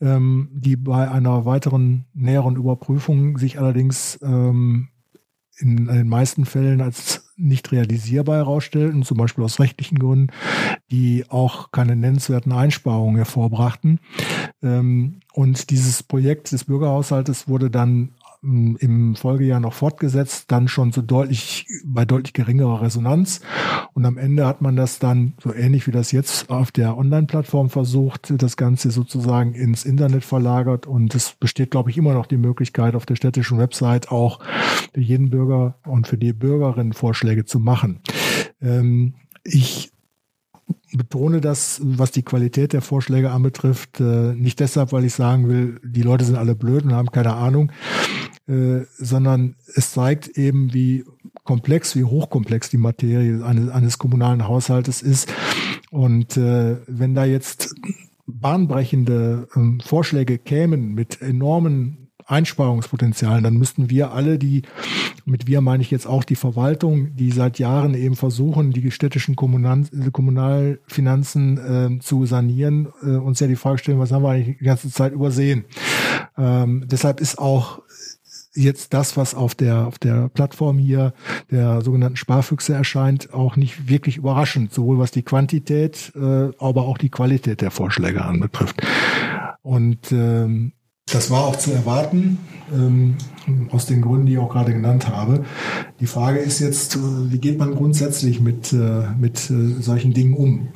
ähm, 0.02 0.50
die 0.54 0.76
bei 0.76 1.10
einer 1.10 1.46
weiteren 1.46 2.06
näheren 2.14 2.56
Überprüfung 2.56 3.38
sich 3.38 3.60
allerdings 3.60 4.20
ähm, 4.22 4.90
in 5.58 5.86
den 5.86 6.10
meisten 6.10 6.46
Fällen 6.46 6.82
als 6.82 7.25
nicht 7.38 7.72
realisierbar 7.72 8.38
herausstellten, 8.38 9.04
zum 9.04 9.18
Beispiel 9.18 9.44
aus 9.44 9.60
rechtlichen 9.60 10.00
Gründen, 10.00 10.32
die 10.92 11.26
auch 11.30 11.72
keine 11.72 11.96
nennenswerten 11.96 12.52
Einsparungen 12.52 13.18
hervorbrachten. 13.18 14.00
Ähm, 14.64 15.20
und 15.34 15.70
dieses 15.70 16.04
Projekt 16.04 16.52
des 16.52 16.66
Bürgerhaushaltes 16.66 17.48
wurde 17.48 17.70
dann 17.70 18.12
im 18.42 19.16
Folgejahr 19.16 19.60
noch 19.60 19.74
fortgesetzt, 19.74 20.52
dann 20.52 20.68
schon 20.68 20.92
so 20.92 21.02
deutlich, 21.02 21.66
bei 21.86 22.06
deutlich 22.06 22.34
geringerer 22.34 22.82
Resonanz. 22.82 23.42
Und 23.94 24.06
am 24.06 24.18
Ende 24.18 24.46
hat 24.46 24.62
man 24.62 24.76
das 24.76 25.00
dann, 25.00 25.34
so 25.42 25.54
ähnlich 25.54 25.88
wie 25.88 25.92
das 25.92 26.12
jetzt 26.12 26.50
auf 26.50 26.72
der 26.72 26.98
Online-Plattform 26.98 27.70
versucht, 27.70 28.34
das 28.42 28.58
Ganze 28.58 28.92
sozusagen 28.92 29.54
ins 29.54 29.86
Internet 29.86 30.24
verlagert. 30.24 30.88
Und 30.88 31.16
es 31.16 31.34
besteht, 31.40 31.72
glaube 31.72 31.90
ich, 31.90 31.98
immer 31.98 32.14
noch 32.14 32.26
die 32.26 32.38
Möglichkeit, 32.38 32.96
auf 32.96 33.06
der 33.06 33.16
städtischen 33.16 33.58
Website 33.58 34.12
auch 34.12 34.40
für 34.94 35.02
jeden 35.02 35.30
Bürger 35.30 35.80
und 35.86 36.08
für 36.08 36.18
die 36.18 36.34
Bürgerin 36.34 36.94
Vorschläge 36.94 37.46
zu 37.46 37.60
machen. 37.60 38.02
Ähm, 38.62 39.16
ich 39.44 39.92
betone 40.94 41.42
das, 41.42 41.82
was 41.84 42.12
die 42.12 42.24
Qualität 42.24 42.74
der 42.74 42.82
Vorschläge 42.82 43.32
anbetrifft, 43.32 44.00
äh, 44.00 44.34
nicht 44.34 44.60
deshalb, 44.60 44.92
weil 44.92 45.06
ich 45.06 45.14
sagen 45.14 45.48
will, 45.50 45.80
die 45.84 46.02
Leute 46.02 46.26
sind 46.26 46.36
alle 46.36 46.56
blöd 46.56 46.84
und 46.84 46.94
haben 46.94 47.12
keine 47.12 47.34
Ahnung, 47.34 47.72
äh, 48.48 48.82
sondern 48.98 49.56
es 49.76 49.92
zeigt 49.92 50.30
eben, 50.38 50.74
wie 50.74 51.04
komplex, 51.44 51.96
wie 51.96 52.04
hochkomplex 52.04 52.70
die 52.70 52.78
Materie 52.78 53.44
eines, 53.44 53.70
eines 53.70 53.98
kommunalen 53.98 54.48
Haushaltes 54.48 55.02
ist. 55.02 55.32
Und 55.92 56.38
äh, 56.38 56.78
wenn 56.88 57.16
da 57.16 57.26
jetzt 57.26 57.76
bahnbrechende 58.28 59.48
ähm, 59.56 59.80
Vorschläge 59.86 60.38
kämen 60.38 60.94
mit 60.94 61.22
enormen 61.22 62.05
Einsparungspotenzialen, 62.26 63.44
dann 63.44 63.56
müssten 63.56 63.90
wir 63.90 64.12
alle, 64.12 64.40
die, 64.40 64.64
mit 65.26 65.48
wir 65.48 65.62
meine 65.62 65.84
ich 65.84 65.92
jetzt 65.92 66.08
auch 66.08 66.24
die 66.24 66.36
Verwaltung, 66.36 67.16
die 67.16 67.32
seit 67.32 67.60
Jahren 67.60 67.94
eben 67.94 68.16
versuchen, 68.16 68.72
die 68.72 68.90
städtischen 68.92 69.36
Kommunal 69.36 69.84
Kommunalfinanzen 70.12 71.98
äh, 71.98 72.00
zu 72.00 72.26
sanieren, 72.26 72.88
äh, 73.04 73.16
uns 73.18 73.40
ja 73.40 73.48
die 73.48 73.56
Frage 73.56 73.78
stellen, 73.78 74.00
was 74.00 74.12
haben 74.12 74.24
wir 74.24 74.30
eigentlich 74.30 74.58
die 74.58 74.66
ganze 74.66 74.90
Zeit 74.90 75.14
übersehen. 75.14 75.66
Ähm, 76.38 76.86
deshalb 76.88 77.22
ist 77.22 77.38
auch 77.38 77.82
jetzt 78.56 78.94
das, 78.94 79.18
was 79.18 79.36
auf 79.36 79.54
der, 79.54 79.88
auf 79.88 80.00
der 80.00 80.30
Plattform 80.30 80.78
hier 80.78 81.14
der 81.52 81.82
sogenannten 81.82 82.16
Sparfüchse 82.16 82.74
erscheint, 82.74 83.34
auch 83.34 83.56
nicht 83.56 83.90
wirklich 83.90 84.18
überraschend, 84.18 84.74
sowohl 84.74 84.98
was 84.98 85.12
die 85.12 85.24
Quantität, 85.24 86.14
äh, 86.16 86.50
aber 86.58 86.84
auch 86.84 86.98
die 86.98 87.10
Qualität 87.10 87.62
der 87.62 87.72
Vorschläge 87.72 88.24
anbetrifft. 88.24 88.82
Und 89.62 90.12
ähm, 90.12 90.74
das 91.12 91.30
war 91.30 91.46
auch 91.46 91.56
zu 91.56 91.72
erwarten, 91.72 92.40
ähm, 92.74 93.16
aus 93.70 93.86
den 93.86 94.02
Gründen, 94.02 94.26
die 94.26 94.34
ich 94.34 94.40
auch 94.40 94.52
gerade 94.52 94.74
genannt 94.74 95.08
habe. 95.08 95.46
Die 96.00 96.08
Frage 96.08 96.40
ist 96.40 96.60
jetzt, 96.60 96.96
äh, 96.96 97.00
wie 97.00 97.38
geht 97.38 97.60
man 97.60 97.76
grundsätzlich 97.76 98.40
mit, 98.40 98.74
äh, 98.74 99.04
mit 99.20 99.50
äh, 99.52 99.82
solchen 99.82 100.14
Dingen 100.14 100.34
um? 100.34 100.68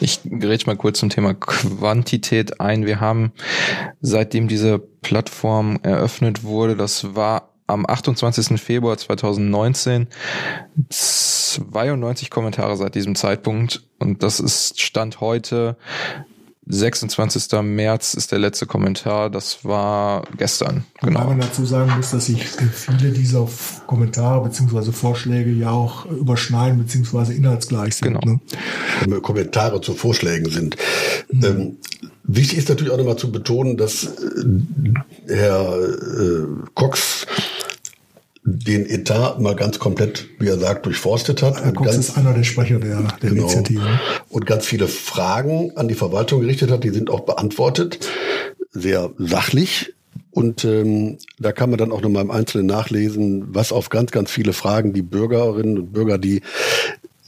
Ich 0.00 0.20
gerät 0.24 0.66
mal 0.66 0.76
kurz 0.76 0.98
zum 0.98 1.08
Thema 1.08 1.34
Quantität 1.34 2.60
ein. 2.60 2.84
Wir 2.84 3.00
haben, 3.00 3.32
seitdem 4.00 4.48
diese 4.48 4.78
Plattform 4.78 5.78
eröffnet 5.82 6.42
wurde, 6.42 6.76
das 6.76 7.14
war 7.14 7.50
am 7.66 7.86
28. 7.86 8.60
Februar 8.60 8.98
2019, 8.98 10.08
92 10.90 12.30
Kommentare 12.30 12.76
seit 12.76 12.94
diesem 12.94 13.14
Zeitpunkt. 13.14 13.84
Und 13.98 14.22
das 14.22 14.40
ist 14.40 14.80
Stand 14.80 15.20
heute 15.20 15.76
26. 16.66 17.60
März 17.62 18.14
ist 18.14 18.30
der 18.30 18.38
letzte 18.38 18.66
Kommentar. 18.66 19.30
Das 19.30 19.64
war 19.64 20.22
gestern. 20.38 20.84
Genau. 21.00 21.20
Weil 21.20 21.26
man 21.28 21.40
dazu 21.40 21.64
sagen 21.64 21.92
muss, 21.96 22.12
dass 22.12 22.26
sich 22.26 22.46
viele 22.46 23.10
dieser 23.10 23.48
Kommentare 23.86 24.42
bzw. 24.44 24.92
Vorschläge 24.92 25.50
ja 25.50 25.70
auch 25.70 26.06
überschneiden 26.06 26.84
bzw. 26.84 27.34
inhaltsgleich 27.34 27.96
sind. 27.96 28.20
Genau. 28.20 28.38
Ne? 29.06 29.20
Kommentare 29.20 29.80
zu 29.80 29.94
Vorschlägen 29.94 30.50
sind. 30.50 30.76
Mhm. 31.32 31.44
Ähm, 31.44 31.76
wichtig 32.22 32.58
ist 32.58 32.68
natürlich 32.68 32.92
auch 32.92 32.98
nochmal 32.98 33.16
zu 33.16 33.32
betonen, 33.32 33.76
dass 33.76 34.04
äh, 34.04 34.44
Herr 35.26 35.76
äh, 35.78 36.46
Cox 36.74 37.26
den 38.44 38.86
Etat 38.86 39.38
mal 39.38 39.54
ganz 39.54 39.78
komplett, 39.78 40.28
wie 40.38 40.48
er 40.48 40.58
sagt, 40.58 40.86
durchforstet 40.86 41.42
hat. 41.42 41.62
Herr 41.62 41.72
ganz, 41.72 41.96
ist 41.96 42.16
einer 42.16 42.34
der 42.34 42.42
Sprecher 42.42 42.80
der, 42.80 43.02
der 43.22 43.30
genau, 43.30 43.42
Initiative. 43.42 44.00
Und 44.28 44.46
ganz 44.46 44.66
viele 44.66 44.88
Fragen 44.88 45.76
an 45.76 45.88
die 45.88 45.94
Verwaltung 45.94 46.40
gerichtet 46.40 46.70
hat, 46.70 46.82
die 46.82 46.90
sind 46.90 47.08
auch 47.08 47.20
beantwortet. 47.20 48.08
Sehr 48.72 49.10
sachlich. 49.16 49.94
Und 50.32 50.64
ähm, 50.64 51.18
da 51.38 51.52
kann 51.52 51.70
man 51.70 51.78
dann 51.78 51.92
auch 51.92 52.00
nochmal 52.00 52.22
im 52.22 52.30
Einzelnen 52.30 52.66
nachlesen, 52.66 53.54
was 53.54 53.70
auf 53.70 53.90
ganz, 53.90 54.10
ganz 54.10 54.30
viele 54.30 54.54
Fragen 54.54 54.92
die 54.92 55.02
Bürgerinnen 55.02 55.78
und 55.78 55.92
Bürger, 55.92 56.18
die 56.18 56.40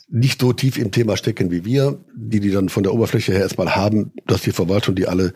nicht 0.08 0.40
so 0.40 0.52
tief 0.52 0.78
im 0.78 0.90
Thema 0.90 1.16
stecken 1.16 1.50
wie 1.50 1.64
wir, 1.64 1.98
die 2.14 2.40
die 2.40 2.50
dann 2.50 2.68
von 2.68 2.82
der 2.82 2.92
Oberfläche 2.92 3.32
her 3.32 3.40
erstmal 3.40 3.74
haben, 3.74 4.12
dass 4.26 4.42
die 4.42 4.52
Verwaltung 4.52 4.94
die 4.94 5.06
alle 5.06 5.32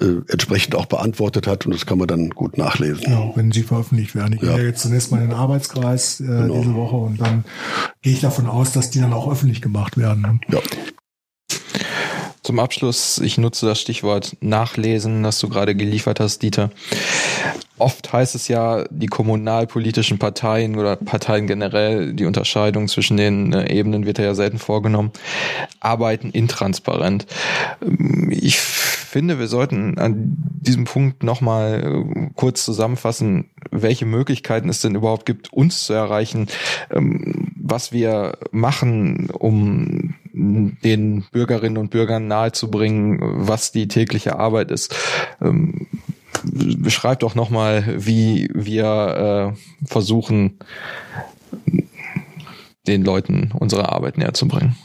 äh, 0.00 0.20
entsprechend 0.28 0.74
auch 0.74 0.86
beantwortet 0.86 1.46
hat 1.46 1.66
und 1.66 1.74
das 1.74 1.86
kann 1.86 1.98
man 1.98 2.08
dann 2.08 2.30
gut 2.30 2.58
nachlesen. 2.58 3.10
Ja, 3.10 3.32
wenn 3.34 3.52
sie 3.52 3.62
veröffentlicht 3.62 4.14
werden. 4.14 4.34
Ich 4.34 4.42
ja. 4.42 4.56
gehe 4.56 4.66
jetzt 4.66 4.82
zunächst 4.82 5.10
mal 5.10 5.22
in 5.22 5.30
den 5.30 5.36
Arbeitskreis 5.36 6.20
äh, 6.20 6.24
genau. 6.24 6.60
diese 6.60 6.74
Woche 6.74 6.96
und 6.96 7.20
dann 7.20 7.44
gehe 8.02 8.12
ich 8.12 8.20
davon 8.20 8.46
aus, 8.46 8.72
dass 8.72 8.90
die 8.90 9.00
dann 9.00 9.12
auch 9.12 9.30
öffentlich 9.30 9.62
gemacht 9.62 9.96
werden. 9.96 10.40
Ja. 10.50 10.60
Zum 12.42 12.58
Abschluss, 12.58 13.18
ich 13.18 13.38
nutze 13.38 13.66
das 13.66 13.80
Stichwort 13.80 14.36
Nachlesen, 14.40 15.22
das 15.22 15.38
du 15.38 15.48
gerade 15.48 15.76
geliefert 15.76 16.18
hast, 16.18 16.42
Dieter. 16.42 16.70
Oft 17.78 18.12
heißt 18.12 18.34
es 18.34 18.48
ja, 18.48 18.84
die 18.90 19.06
kommunalpolitischen 19.06 20.18
Parteien 20.18 20.76
oder 20.76 20.96
Parteien 20.96 21.46
generell, 21.46 22.14
die 22.14 22.24
Unterscheidung 22.24 22.88
zwischen 22.88 23.16
den 23.16 23.52
äh, 23.52 23.72
Ebenen 23.72 24.06
wird 24.06 24.18
ja 24.18 24.34
selten 24.34 24.58
vorgenommen, 24.58 25.12
arbeiten 25.78 26.30
intransparent. 26.30 27.26
Ich 28.28 28.58
finde, 28.58 29.38
wir 29.38 29.46
sollten 29.46 29.98
an 29.98 30.36
diesem 30.36 30.84
Punkt 30.84 31.22
nochmal 31.22 31.82
äh, 31.84 32.30
kurz 32.34 32.64
zusammenfassen, 32.64 33.50
welche 33.70 34.06
Möglichkeiten 34.06 34.68
es 34.68 34.80
denn 34.80 34.96
überhaupt 34.96 35.26
gibt, 35.26 35.52
uns 35.52 35.84
zu 35.84 35.92
erreichen, 35.92 36.48
ähm, 36.90 37.52
was 37.56 37.92
wir 37.92 38.38
machen, 38.50 39.30
um 39.30 40.14
den 40.32 41.24
Bürgerinnen 41.30 41.78
und 41.78 41.90
Bürgern 41.90 42.26
nahezubringen, 42.26 43.18
was 43.20 43.72
die 43.72 43.88
tägliche 43.88 44.38
Arbeit 44.38 44.70
ist. 44.70 44.94
Ähm, 45.40 45.86
beschreib 46.42 47.20
doch 47.20 47.34
nochmal, 47.34 47.84
wie 47.98 48.48
wir 48.54 49.54
äh, 49.54 49.86
versuchen, 49.86 50.58
den 52.86 53.04
Leuten 53.04 53.52
unsere 53.58 53.92
Arbeit 53.92 54.18
näher 54.18 54.34
zu 54.34 54.48
bringen. 54.48 54.76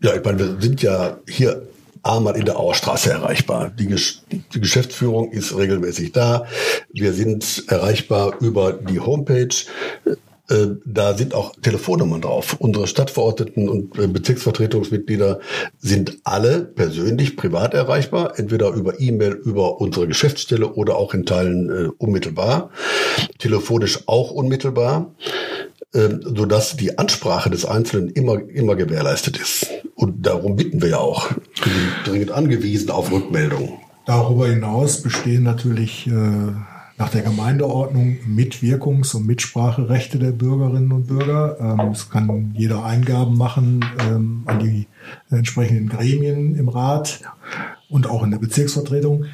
Ja, 0.00 0.14
ich 0.14 0.24
meine, 0.24 0.38
wir 0.38 0.60
sind 0.60 0.82
ja 0.82 1.18
hier 1.28 1.66
einmal 2.02 2.36
in 2.36 2.44
der 2.44 2.58
Auerstraße 2.58 3.10
erreichbar. 3.10 3.70
Die, 3.70 3.86
Gesch 3.86 4.22
die, 4.30 4.60
Geschäftsführung 4.60 5.32
ist 5.32 5.56
regelmäßig 5.56 6.12
da. 6.12 6.46
Wir 6.92 7.12
sind 7.12 7.64
erreichbar 7.68 8.36
über 8.40 8.72
die 8.72 9.00
Homepage. 9.00 9.54
Äh, 10.48 10.76
da 10.84 11.14
sind 11.14 11.34
auch 11.34 11.54
Telefonnummern 11.60 12.20
drauf. 12.20 12.56
Unsere 12.58 12.86
Stadtverordneten 12.86 13.68
und 13.68 13.98
äh, 13.98 14.06
Bezirksvertretungsmitglieder 14.06 15.40
sind 15.78 16.18
alle 16.24 16.60
persönlich 16.60 17.36
privat 17.36 17.74
erreichbar, 17.74 18.38
entweder 18.38 18.70
über 18.70 19.00
E-Mail, 19.00 19.32
über 19.32 19.80
unsere 19.80 20.06
Geschäftsstelle 20.06 20.72
oder 20.72 20.96
auch 20.96 21.14
in 21.14 21.26
Teilen 21.26 21.70
äh, 21.70 21.88
unmittelbar. 21.98 22.70
Telefonisch 23.38 24.00
auch 24.06 24.30
unmittelbar, 24.30 25.14
äh, 25.92 26.10
sodass 26.22 26.76
die 26.76 26.96
Ansprache 26.96 27.50
des 27.50 27.64
Einzelnen 27.64 28.10
immer, 28.10 28.40
immer 28.48 28.76
gewährleistet 28.76 29.38
ist. 29.38 29.66
Und 29.96 30.26
darum 30.26 30.54
bitten 30.54 30.80
wir 30.80 30.90
ja 30.90 30.98
auch. 30.98 31.30
Wir 31.30 31.72
sind 31.72 31.92
dringend 32.04 32.30
angewiesen 32.30 32.90
auf 32.90 33.10
Rückmeldungen. 33.10 33.70
Darüber 34.04 34.46
hinaus 34.46 35.02
bestehen 35.02 35.42
natürlich 35.42 36.06
äh 36.06 36.75
nach 36.98 37.10
der 37.10 37.22
Gemeindeordnung 37.22 38.18
Mitwirkungs- 38.26 39.14
und 39.14 39.26
Mitspracherechte 39.26 40.18
der 40.18 40.32
Bürgerinnen 40.32 40.92
und 40.92 41.06
Bürger. 41.06 41.58
Ähm, 41.60 41.90
es 41.90 42.08
kann 42.08 42.54
jeder 42.56 42.84
Eingaben 42.84 43.36
machen 43.36 43.84
ähm, 44.00 44.42
an 44.46 44.60
die 44.60 44.86
entsprechenden 45.30 45.88
Gremien 45.88 46.56
im 46.56 46.68
Rat 46.68 47.20
und 47.90 48.08
auch 48.08 48.22
in 48.22 48.30
der 48.30 48.38
Bezirksvertretung. 48.38 49.26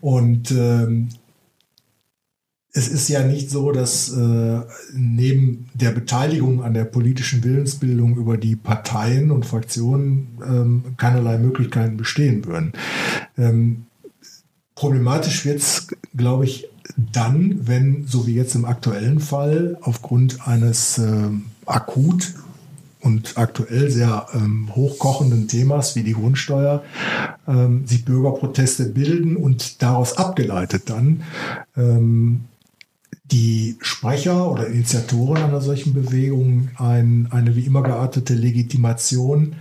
Und 0.00 0.50
ähm, 0.50 1.08
es 2.72 2.88
ist 2.88 3.08
ja 3.08 3.24
nicht 3.24 3.50
so, 3.50 3.72
dass 3.72 4.12
äh, 4.12 4.60
neben 4.92 5.70
der 5.72 5.92
Beteiligung 5.92 6.62
an 6.62 6.74
der 6.74 6.84
politischen 6.84 7.42
Willensbildung 7.42 8.16
über 8.16 8.36
die 8.36 8.54
Parteien 8.54 9.30
und 9.30 9.46
Fraktionen 9.46 10.94
keinerlei 10.96 11.38
Möglichkeiten 11.38 11.96
bestehen 11.96 12.44
würden. 12.44 13.86
Problematisch 14.76 15.44
wird 15.44 15.58
es, 15.58 15.88
glaube 16.14 16.44
ich, 16.44 16.68
dann, 16.96 17.66
wenn, 17.66 18.06
so 18.06 18.26
wie 18.26 18.34
jetzt 18.34 18.54
im 18.54 18.64
aktuellen 18.64 19.20
Fall, 19.20 19.78
aufgrund 19.80 20.46
eines 20.46 20.98
äh, 20.98 21.30
akut 21.66 22.34
und 23.00 23.38
aktuell 23.38 23.90
sehr 23.90 24.26
ähm, 24.34 24.74
hochkochenden 24.74 25.48
Themas 25.48 25.94
wie 25.94 26.02
die 26.02 26.14
Grundsteuer 26.14 26.82
ähm, 27.46 27.86
sich 27.86 28.04
Bürgerproteste 28.04 28.86
bilden 28.86 29.36
und 29.36 29.82
daraus 29.82 30.16
abgeleitet 30.16 30.90
dann 30.90 31.22
ähm, 31.76 32.44
die 33.30 33.76
Sprecher 33.80 34.50
oder 34.50 34.68
Initiatoren 34.68 35.42
einer 35.42 35.60
solchen 35.60 35.92
Bewegung 35.92 36.70
ein, 36.78 37.28
eine 37.30 37.54
wie 37.56 37.66
immer 37.66 37.82
geartete 37.82 38.34
Legitimation 38.34 39.54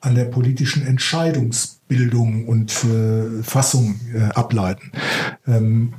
an 0.00 0.14
der 0.14 0.24
politischen 0.24 0.86
Entscheidungsbildung 0.86 2.48
und 2.48 2.72
äh, 2.84 3.42
Fassung 3.42 4.00
äh, 4.14 4.22
ableiten. 4.32 4.92
Ähm, 5.46 5.92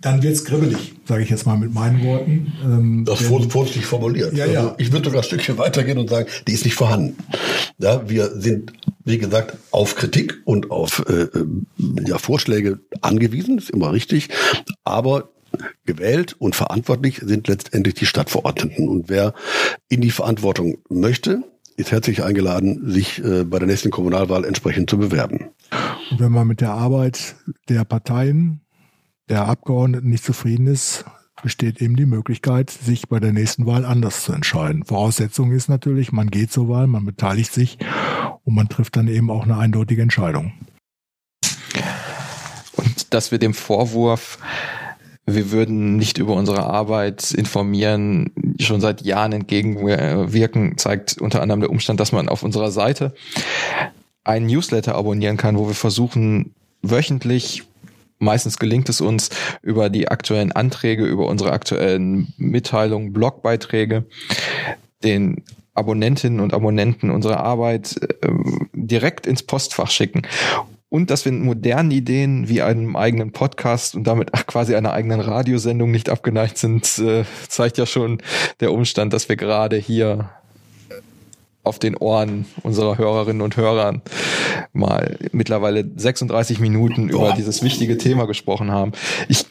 dann 0.00 0.22
wird's 0.22 0.44
kribbelig, 0.44 0.94
sage 1.04 1.22
ich 1.22 1.30
jetzt 1.30 1.46
mal 1.46 1.58
mit 1.58 1.74
meinen 1.74 2.02
Worten. 2.04 2.52
Ähm, 2.64 3.04
das 3.04 3.20
ist 3.20 3.52
vorsichtig 3.52 3.84
formuliert. 3.84 4.32
Ja, 4.32 4.46
ja. 4.46 4.60
Also 4.60 4.74
ich 4.78 4.92
würde 4.92 5.06
sogar 5.06 5.20
ein 5.20 5.24
Stückchen 5.24 5.58
weitergehen 5.58 5.98
und 5.98 6.08
sagen, 6.08 6.28
die 6.46 6.52
ist 6.52 6.64
nicht 6.64 6.74
vorhanden. 6.74 7.16
Ja, 7.78 8.08
wir 8.08 8.30
sind, 8.40 8.72
wie 9.04 9.18
gesagt, 9.18 9.56
auf 9.70 9.96
Kritik 9.96 10.40
und 10.44 10.70
auf 10.70 11.04
äh, 11.08 11.22
äh 11.22 11.46
ja, 12.06 12.18
Vorschläge 12.18 12.80
angewiesen, 13.02 13.58
ist 13.58 13.70
immer 13.70 13.92
richtig. 13.92 14.28
Aber 14.84 15.30
gewählt 15.84 16.34
und 16.38 16.54
verantwortlich 16.54 17.20
sind 17.22 17.48
letztendlich 17.48 17.94
die 17.94 18.06
Stadtverordneten. 18.06 18.88
Und 18.88 19.08
wer 19.08 19.34
in 19.88 20.00
die 20.00 20.10
Verantwortung 20.10 20.78
möchte, 20.88 21.42
ist 21.76 21.92
herzlich 21.92 22.22
eingeladen, 22.22 22.90
sich 22.90 23.22
äh, 23.24 23.44
bei 23.44 23.58
der 23.58 23.66
nächsten 23.66 23.90
Kommunalwahl 23.90 24.44
entsprechend 24.44 24.88
zu 24.88 24.98
bewerben. 24.98 25.50
Und 26.10 26.20
wenn 26.20 26.32
man 26.32 26.46
mit 26.46 26.60
der 26.60 26.72
Arbeit 26.72 27.36
der 27.68 27.84
Parteien, 27.84 28.60
der 29.30 29.46
Abgeordneten 29.46 30.10
nicht 30.10 30.24
zufrieden 30.24 30.66
ist, 30.66 31.04
besteht 31.42 31.80
eben 31.80 31.96
die 31.96 32.06
Möglichkeit, 32.06 32.70
sich 32.70 33.08
bei 33.08 33.18
der 33.20 33.32
nächsten 33.32 33.64
Wahl 33.64 33.84
anders 33.84 34.24
zu 34.24 34.32
entscheiden. 34.32 34.84
Voraussetzung 34.84 35.52
ist 35.52 35.68
natürlich, 35.68 36.12
man 36.12 36.30
geht 36.30 36.52
zur 36.52 36.68
Wahl, 36.68 36.86
man 36.86 37.06
beteiligt 37.06 37.52
sich 37.52 37.78
und 38.44 38.54
man 38.54 38.68
trifft 38.68 38.96
dann 38.96 39.08
eben 39.08 39.30
auch 39.30 39.44
eine 39.44 39.56
eindeutige 39.56 40.02
Entscheidung. 40.02 40.52
Und 42.76 43.14
dass 43.14 43.30
wir 43.30 43.38
dem 43.38 43.54
Vorwurf 43.54 44.38
wir 45.26 45.52
würden 45.52 45.96
nicht 45.96 46.18
über 46.18 46.34
unsere 46.34 46.64
Arbeit 46.64 47.30
informieren, 47.32 48.32
schon 48.58 48.80
seit 48.80 49.02
Jahren 49.02 49.32
entgegenwirken, 49.32 50.76
zeigt 50.76 51.18
unter 51.18 51.40
anderem 51.40 51.60
der 51.60 51.70
Umstand, 51.70 52.00
dass 52.00 52.10
man 52.10 52.28
auf 52.28 52.42
unserer 52.42 52.70
Seite 52.70 53.14
einen 54.24 54.46
Newsletter 54.46 54.94
abonnieren 54.96 55.36
kann, 55.36 55.56
wo 55.56 55.68
wir 55.68 55.74
versuchen, 55.74 56.54
wöchentlich 56.82 57.64
Meistens 58.20 58.58
gelingt 58.58 58.88
es 58.90 59.00
uns 59.00 59.30
über 59.62 59.88
die 59.88 60.08
aktuellen 60.08 60.52
Anträge, 60.52 61.06
über 61.06 61.26
unsere 61.26 61.52
aktuellen 61.52 62.34
Mitteilungen, 62.36 63.12
Blogbeiträge, 63.14 64.04
den 65.02 65.42
Abonnentinnen 65.72 66.40
und 66.40 66.52
Abonnenten 66.52 67.10
unsere 67.10 67.38
Arbeit 67.38 67.96
äh, 68.02 68.28
direkt 68.74 69.26
ins 69.26 69.42
Postfach 69.42 69.90
schicken. 69.90 70.22
Und 70.90 71.10
dass 71.10 71.24
wir 71.24 71.32
modernen 71.32 71.92
Ideen 71.92 72.48
wie 72.48 72.62
einem 72.62 72.96
eigenen 72.96 73.32
Podcast 73.32 73.94
und 73.94 74.04
damit 74.04 74.32
quasi 74.46 74.74
einer 74.74 74.92
eigenen 74.92 75.20
Radiosendung 75.20 75.90
nicht 75.90 76.10
abgeneigt 76.10 76.58
sind, 76.58 76.98
äh, 76.98 77.24
zeigt 77.48 77.78
ja 77.78 77.86
schon 77.86 78.18
der 78.60 78.72
Umstand, 78.72 79.14
dass 79.14 79.28
wir 79.28 79.36
gerade 79.36 79.76
hier 79.76 80.30
auf 81.62 81.78
den 81.78 81.96
Ohren 81.96 82.46
unserer 82.62 82.98
Hörerinnen 82.98 83.42
und 83.42 83.56
Hörer 83.56 84.00
mal 84.72 85.18
mittlerweile 85.32 85.84
36 85.94 86.58
Minuten 86.60 87.08
Boah. 87.08 87.28
über 87.28 87.32
dieses 87.36 87.62
wichtige 87.62 87.98
Thema 87.98 88.26
gesprochen 88.26 88.70
haben. 88.70 88.92
Ich 89.28 89.46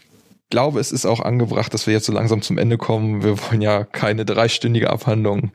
glaube, 0.50 0.80
es 0.80 0.92
ist 0.92 1.06
auch 1.06 1.20
angebracht, 1.20 1.74
dass 1.74 1.86
wir 1.86 1.94
jetzt 1.94 2.08
so 2.08 2.12
langsam 2.12 2.42
zum 2.42 2.58
Ende 2.58 2.78
kommen. 2.78 3.24
Wir 3.24 3.38
wollen 3.40 3.62
ja 3.62 3.84
keine 3.84 4.26
dreistündige 4.26 4.90
Abhandlung, 4.90 5.52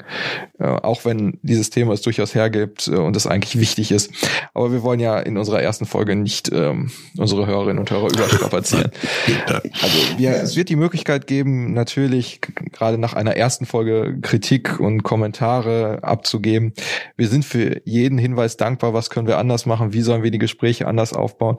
äh, 0.58 0.66
auch 0.66 1.04
wenn 1.04 1.38
dieses 1.42 1.70
Thema 1.70 1.92
es 1.92 2.02
durchaus 2.02 2.34
hergibt 2.34 2.86
äh, 2.86 2.96
und 2.96 3.16
es 3.16 3.26
eigentlich 3.26 3.58
wichtig 3.58 3.90
ist. 3.90 4.12
Aber 4.54 4.72
wir 4.72 4.82
wollen 4.82 5.00
ja 5.00 5.18
in 5.18 5.36
unserer 5.36 5.60
ersten 5.60 5.84
Folge 5.84 6.14
nicht 6.14 6.50
ähm, 6.52 6.92
unsere 7.18 7.46
Hörerinnen 7.46 7.80
und 7.80 7.90
Hörer 7.90 8.06
überstrapazieren. 8.06 8.92
also 9.46 9.98
wir, 10.16 10.30
es 10.36 10.56
wird 10.56 10.68
die 10.68 10.76
Möglichkeit 10.76 11.26
geben, 11.26 11.72
natürlich 11.72 12.40
gerade 12.72 12.96
nach 12.96 13.14
einer 13.14 13.36
ersten 13.36 13.66
Folge 13.66 14.18
Kritik 14.22 14.78
und 14.78 15.02
Kommentare 15.02 15.98
abzugeben. 16.02 16.72
Wir 17.16 17.26
sind 17.26 17.44
für 17.44 17.82
jeden 17.84 18.18
Hinweis 18.18 18.56
dankbar. 18.56 18.94
Was 18.94 19.10
können 19.10 19.26
wir 19.26 19.38
anders 19.38 19.66
machen? 19.66 19.92
Wie 19.92 20.02
sollen 20.02 20.22
wir 20.22 20.30
die 20.30 20.38
Gespräche 20.38 20.86
anders 20.86 21.12
aufbauen? 21.12 21.56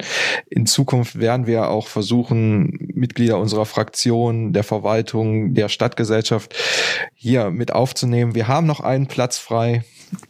In 0.50 0.66
Zukunft 0.66 1.20
werden 1.20 1.48
wir 1.48 1.70
auch 1.70 1.88
versuchen, 1.88 2.92
Mitglieder 2.94 3.25
Mitglieder 3.26 3.40
unserer 3.40 3.66
Fraktion, 3.66 4.54
der 4.54 4.64
Verwaltung, 4.64 5.56
der 5.56 5.68
Stadtgesellschaft 5.68 6.54
hier 7.16 7.50
mit 7.50 7.74
aufzunehmen. 7.74 8.36
Wir 8.36 8.48
haben 8.48 8.68
noch 8.68 8.82
einen 8.82 9.08
Platz 9.08 9.40
frei. 9.40 9.84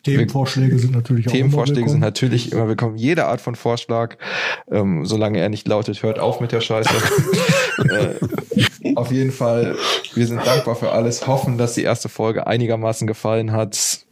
Themenvorschläge 0.03 0.79
sind 0.79 0.93
natürlich 0.93 1.27
auch 1.27 1.31
Themenvorschläge 1.31 1.89
sind 1.89 1.99
natürlich 1.99 2.53
immer 2.53 2.69
willkommen. 2.69 2.95
Jede 2.95 3.25
Art 3.25 3.41
von 3.41 3.55
Vorschlag, 3.55 4.15
ähm, 4.71 5.05
solange 5.05 5.39
er 5.39 5.49
nicht 5.49 5.67
lautet, 5.67 6.01
hört 6.03 6.19
auf 6.19 6.39
mit 6.39 6.53
der 6.53 6.61
Scheiße. 6.61 6.89
äh, 7.89 8.95
auf 8.95 9.11
jeden 9.11 9.33
Fall, 9.33 9.75
wir 10.13 10.25
sind 10.25 10.45
dankbar 10.45 10.75
für 10.75 10.91
alles, 10.91 11.27
hoffen, 11.27 11.57
dass 11.57 11.73
die 11.73 11.83
erste 11.83 12.07
Folge 12.07 12.47
einigermaßen 12.47 13.07
gefallen 13.07 13.51
hat 13.51 14.05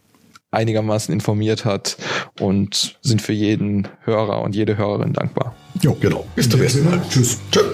einigermaßen 0.50 1.12
informiert 1.12 1.64
hat 1.64 1.96
und 2.38 2.96
sind 3.02 3.20
für 3.20 3.32
jeden 3.32 3.88
Hörer 4.04 4.40
und 4.42 4.54
jede 4.54 4.76
Hörerin 4.76 5.12
dankbar. 5.12 5.56
Jo, 5.82 5.96
genau. 6.00 6.24
Bis 6.36 6.48
zum 6.48 6.60
nächsten 6.60 6.84
Mal. 6.84 7.02
Tschüss. 7.10 7.40
Tschüss. 7.50 7.64